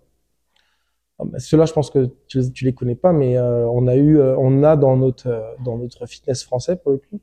[1.19, 3.88] ah, bah, ceux-là, je pense que tu, les- tu les connais pas, mais euh, on
[3.88, 7.19] a eu, euh, on a dans notre euh, dans notre fitness français pour le coup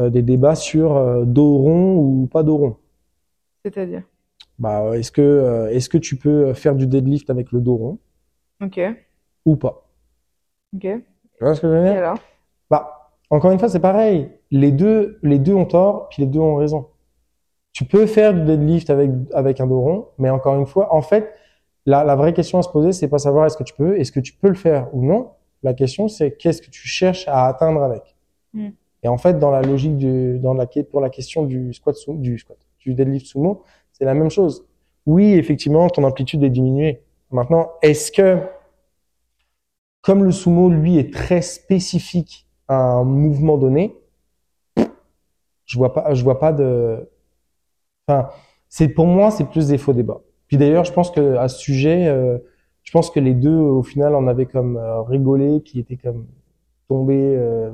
[0.00, 2.76] euh, des débats sur euh, dos rond ou pas dos rond.
[3.64, 4.04] C'est-à-dire?
[4.58, 7.98] Bah, est-ce que euh, est-ce que tu peux faire du deadlift avec le dos rond?
[8.60, 8.96] Ok, ok.
[9.46, 9.86] ou pas
[11.36, 12.18] Tu vois ce que je veux Et dire alors?
[12.70, 14.30] Bah, encore une fois, c'est pareil.
[14.50, 16.88] Les deux, les deux ont tort, puis les deux ont raison.
[17.72, 21.02] Tu peux faire du deadlift avec, avec un dos rond, mais encore une fois, en
[21.02, 21.34] fait,
[21.86, 24.12] la, la vraie question à se poser, c'est pas savoir est-ce que tu peux, est-ce
[24.12, 25.30] que tu peux le faire ou non.
[25.62, 28.14] La question, c'est qu'est-ce que tu cherches à atteindre avec.
[28.52, 28.68] Mm.
[29.02, 32.38] Et en fait, dans la logique du, dans la, pour la question du squat, du
[32.38, 33.62] squat, du deadlift sumo,
[33.92, 34.66] c'est la même chose.
[35.06, 37.02] Oui, effectivement, ton amplitude est diminuée.
[37.30, 38.38] Maintenant, est-ce que,
[40.04, 43.96] comme le sumo, lui, est très spécifique à un mouvement donné,
[45.64, 47.08] je vois pas, je vois pas de,
[48.06, 48.28] enfin,
[48.68, 50.20] c'est pour moi, c'est plus des faux débats.
[50.48, 52.38] Puis d'ailleurs, je pense que à ce sujet, euh,
[52.82, 56.26] je pense que les deux, au final, en avaient comme euh, rigolé, puis étaient comme
[56.88, 57.36] tombés.
[57.36, 57.70] euh,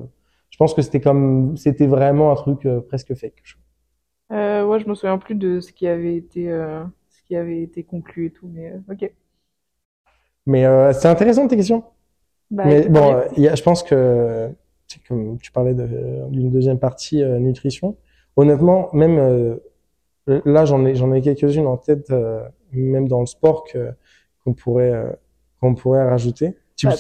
[0.51, 3.43] je pense que c'était comme, c'était vraiment un truc euh, presque fake.
[4.33, 7.63] Euh, ouais, je me souviens plus de ce qui avait été, euh, ce qui avait
[7.63, 9.11] été conclu et tout, mais euh, ok.
[10.47, 11.85] Mais euh, c'est intéressant tes questions.
[12.51, 14.49] Bah, Mais bon, euh, il y a, je pense que,
[15.07, 17.97] comme tu parlais de- d'une deuxième partie euh, nutrition.
[18.37, 19.57] Honnêtement, même euh,
[20.45, 22.43] là, j'en ai, j'en ai quelques-unes en tête, euh,
[22.73, 23.91] même dans le sport que
[24.45, 25.11] qu'on pourrait, euh,
[25.61, 26.57] qu'on pourrait rajouter.
[26.83, 26.93] Bah,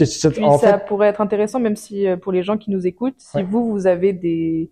[0.42, 3.14] en ça fait, pourrait être intéressant, même si euh, pour les gens qui nous écoutent,
[3.18, 3.42] si Ouais.
[3.44, 4.70] vous, vous avez des,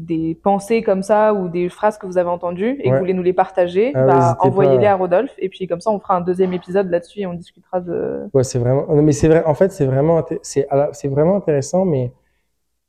[0.00, 3.14] des pensées comme ça ou des phrases que vous avez entendues et que vous voulez
[3.14, 5.34] nous les partager, Ah bah, envoyez-les à Rodolphe.
[5.38, 8.28] Et puis comme ça, on fera un deuxième épisode là-dessus et on discutera de...
[8.32, 11.84] ouais, c'est vraiment, non, mais c'est vrai, en fait, c'est vraiment, c'est, c'est vraiment intéressant,
[11.84, 12.12] mais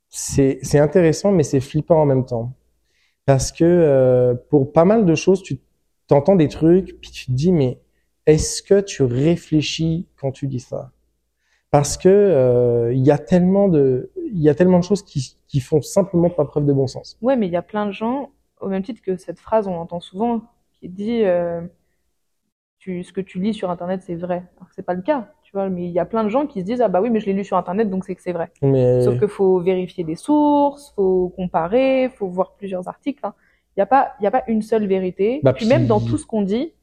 [0.10, 2.54] c'est, c'est intéressant, mais c'est flippant en même temps.
[3.26, 5.60] Parce que, euh, pour pas mal de choses, tu
[6.08, 7.80] t'entends des trucs, puis tu te dis, mais
[8.26, 10.92] est-ce que tu réfléchis quand tu dis ça?
[11.72, 15.38] Parce que, euh, il y a tellement de, il y a tellement de choses qui,
[15.48, 17.18] qui font simplement pas preuve de bon sens.
[17.22, 19.76] Ouais, mais il y a plein de gens, au même titre que cette phrase, on
[19.76, 20.42] l'entend souvent,
[20.80, 21.62] qui dit euh,
[22.80, 24.44] tu, ce que tu lis sur Internet, c'est vrai.
[24.58, 25.70] Alors que c'est pas le cas, tu vois.
[25.70, 27.28] Mais il y a plein de gens qui se disent ah bah oui, mais je
[27.28, 28.52] l'ai lu sur Internet, donc c'est que c'est vrai.
[28.62, 33.26] Mais, Sauf qu'il faut vérifier des sources, faut comparer, faut voir plusieurs articles.
[33.26, 33.34] hein.
[33.78, 35.40] Il n'y a pas, il y a pas une seule vérité.
[35.44, 36.74] Bah, puis même dans tout ce qu'on dit,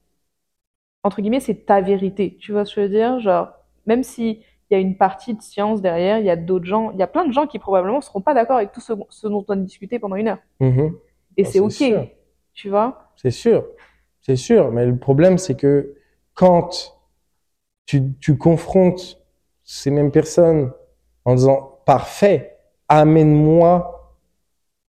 [1.03, 2.37] entre guillemets, c'est ta vérité.
[2.41, 3.21] Tu vois ce que je veux dire?
[3.21, 3.49] Genre,
[3.87, 4.41] même si
[4.71, 7.03] il y a une partie de science derrière, il y a d'autres gens, il y
[7.03, 9.53] a plein de gens qui probablement seront pas d'accord avec tout ce, ce dont on
[9.53, 10.39] a discuté pendant une heure.
[10.61, 10.97] Mhm.
[11.37, 11.73] Et Oh, c'est c'est ok.
[11.73, 12.07] sûr.
[12.55, 13.13] Tu vois?
[13.17, 13.67] C'est sûr,
[14.21, 14.71] c'est sûr.
[14.73, 15.95] Mais le problème, c'est que
[16.35, 16.95] quand
[17.87, 19.19] tu, tu confrontes
[19.65, 20.73] ces mêmes personnes
[21.25, 22.59] en disant parfait,
[22.89, 24.15] amène-moi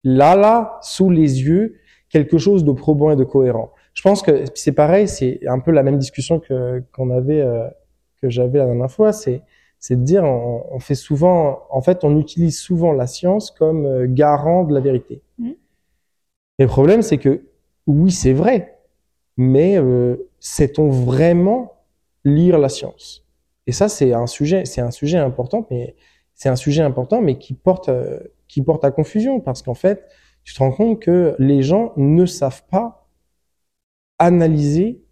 [0.04, 1.76] là, là, sous les yeux,
[2.08, 3.72] quelque chose de probant et de cohérent.
[3.94, 7.68] Je pense que c'est pareil, c'est un peu la même discussion que qu'on avait, euh,
[8.22, 9.12] que j'avais la dernière fois.
[9.12, 9.42] C'est
[9.80, 13.86] c'est de dire, on, on fait souvent, en fait, on utilise souvent la science comme
[13.86, 15.22] euh, garant de la vérité.
[16.58, 17.42] Et le problème, c'est que
[17.86, 18.78] oui, c'est vrai,
[19.36, 21.72] mais euh, sait-on vraiment
[22.24, 23.24] lire la science?
[23.66, 25.96] Et ça, c'est un sujet, c'est un sujet important, mais
[26.34, 30.04] c'est un sujet important, mais qui porte, euh, qui porte à confusion parce qu'en fait,
[30.44, 33.06] tu te rends compte que les gens ne savent pas
[34.18, 35.02] analyser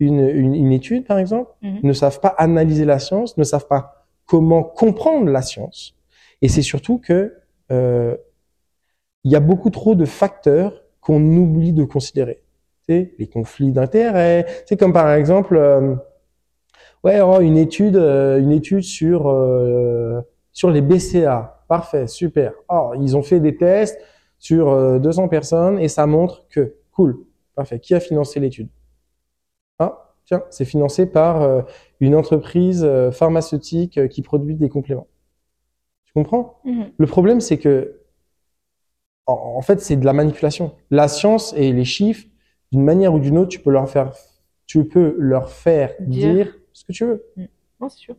[0.00, 1.80] une, une, une étude, par exemple, Mhm.
[1.82, 5.94] ne savent pas analyser la science, ne savent pas comment comprendre la science.
[6.42, 7.34] Et c'est surtout que
[7.72, 8.16] euh,
[9.24, 12.42] il y a beaucoup trop de facteurs qu'on oublie de considérer.
[12.86, 14.46] Sais, les conflits d'intérêts.
[14.66, 15.94] C'est comme par exemple, euh,
[17.02, 20.20] ouais, oh, une étude, euh, une étude sur euh,
[20.52, 21.64] sur les BCA.
[21.68, 22.52] Parfait, super.
[22.68, 23.98] Oh, ils ont fait des tests
[24.38, 27.18] sur euh, 200 personnes et ça montre que cool,
[27.54, 27.80] parfait.
[27.80, 28.68] Qui a financé l'étude?
[29.78, 31.62] Ah, tiens, c'est financé par euh,
[32.00, 35.06] une entreprise euh, pharmaceutique euh, qui produit des compléments.
[36.06, 36.60] Tu comprends?
[36.64, 36.90] Mhm.
[36.96, 38.00] le problème, c'est que,
[39.26, 40.72] en, en fait, c'est de la manipulation.
[40.90, 42.26] La science et les chiffres,
[42.72, 44.12] d'une manière ou d'une autre, tu peux leur faire,
[44.66, 46.34] tu peux leur faire Dire.
[46.34, 47.24] dire, ce que tu veux.
[47.80, 48.16] Non, c'est sûr.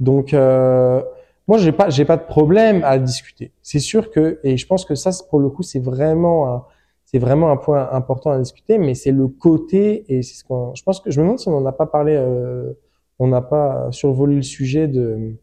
[0.00, 1.02] Donc, euh,
[1.46, 3.52] moi, j'ai pas, j'ai pas de problème à discuter.
[3.62, 6.64] C'est sûr que, et je pense que ça, pour le coup, c'est vraiment, un,
[7.10, 10.74] c'est vraiment un point important à discuter, mais c'est le côté, et c'est ce qu'on,
[10.74, 12.70] je pense que, je me demande si on n'en a pas parlé, euh,
[13.18, 15.34] on n'a pas survolé le sujet de,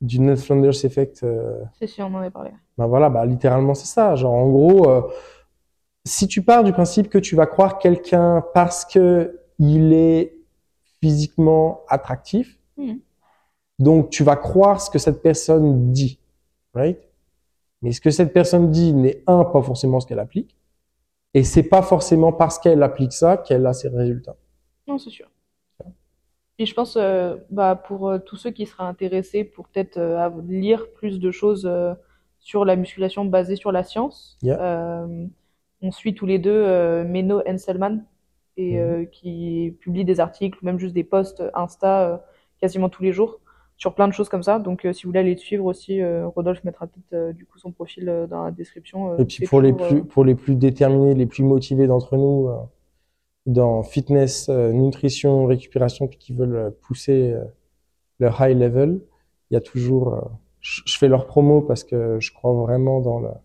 [0.00, 2.50] du Ned Flanders effect, euh, C'est sûr, on en avait parlé.
[2.78, 4.14] ben voilà, bah littéralement c'est ça.
[4.14, 5.02] Genre en gros, euh,
[6.04, 10.36] si tu pars du principe que tu vas croire quelqu'un parce que il est
[11.00, 13.00] physiquement attractif, Mhm.
[13.80, 16.20] donc tu vas croire ce que cette personne dit,
[16.74, 17.00] right?
[17.82, 20.56] Mais ce que cette personne dit n'est un pas forcément ce qu'elle applique,
[21.34, 24.36] et c'est pas forcément parce qu'elle applique ça qu'elle a ses résultats.
[24.88, 25.28] Non, c'est sûr.
[26.58, 30.30] Et je pense, euh, bah, pour euh, tous ceux qui seraient intéressés pour peut-être euh,
[30.48, 31.92] lire plus de choses euh,
[32.38, 35.06] sur la musculation basée sur la science, Yeah.
[35.82, 38.04] on suit tous les deux Meno Enselman,
[38.56, 42.24] et, euh, qui publie des articles, même juste des posts Insta
[42.58, 43.40] quasiment tous les jours
[43.76, 44.58] sur plein de choses comme ça.
[44.58, 47.44] Donc, euh, si vous voulez aller le suivre aussi, euh, Rodolphe mettra peut-être euh, du
[47.44, 49.12] coup son profil euh, dans la description.
[49.12, 52.16] euh, Et puis pour les plus euh, pour les plus déterminés, les plus motivés d'entre
[52.16, 52.56] nous euh,
[53.46, 57.44] dans fitness, euh, nutrition, récupération, puis qui veulent pousser euh,
[58.18, 59.00] leur high level,
[59.50, 60.14] il y a toujours.
[60.14, 60.20] euh,
[60.60, 63.40] je fais leur promo parce que je crois vraiment dans la.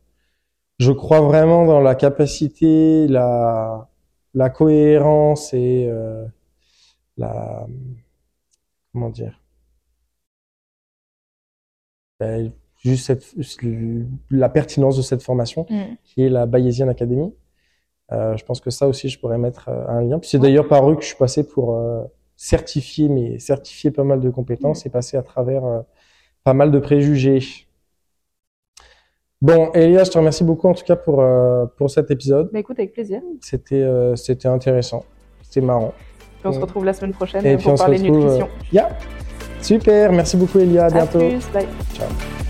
[0.80, 3.90] Je crois vraiment dans la capacité, la
[4.34, 6.26] la cohérence et euh,
[7.18, 7.68] la
[8.94, 9.41] comment dire.
[12.22, 13.26] Ben, juste cette,
[14.30, 15.82] la pertinence de cette formation mm.
[16.04, 17.34] qui est la Bayesian Academy.
[18.12, 20.20] Euh, je pense que ça aussi, je pourrais mettre euh, un lien.
[20.20, 22.04] Puis c'est d'ailleurs par eux que je suis passé pour euh,
[22.36, 25.80] certifier, mais certifier pas mal de compétences et passer à travers euh,
[26.44, 27.40] pas mal de préjugés.
[29.42, 31.26] Bon, Elia, je te remercie beaucoup en tout cas pour
[31.78, 32.52] pour cet épisode.
[32.54, 33.22] Bah, écoute, avec plaisir.
[33.42, 33.84] C'était
[34.16, 35.04] c'était intéressant,
[35.42, 35.96] c'était marrant.
[36.44, 36.64] On se Ouais.
[36.64, 38.50] retrouve la semaine prochaine Et pour parler retrouve, nutrition.
[38.72, 38.90] Yeah,
[39.62, 41.20] super, merci beaucoup Elia, à À bientôt.
[41.20, 41.68] plus, bye.
[41.96, 42.41] Ciao.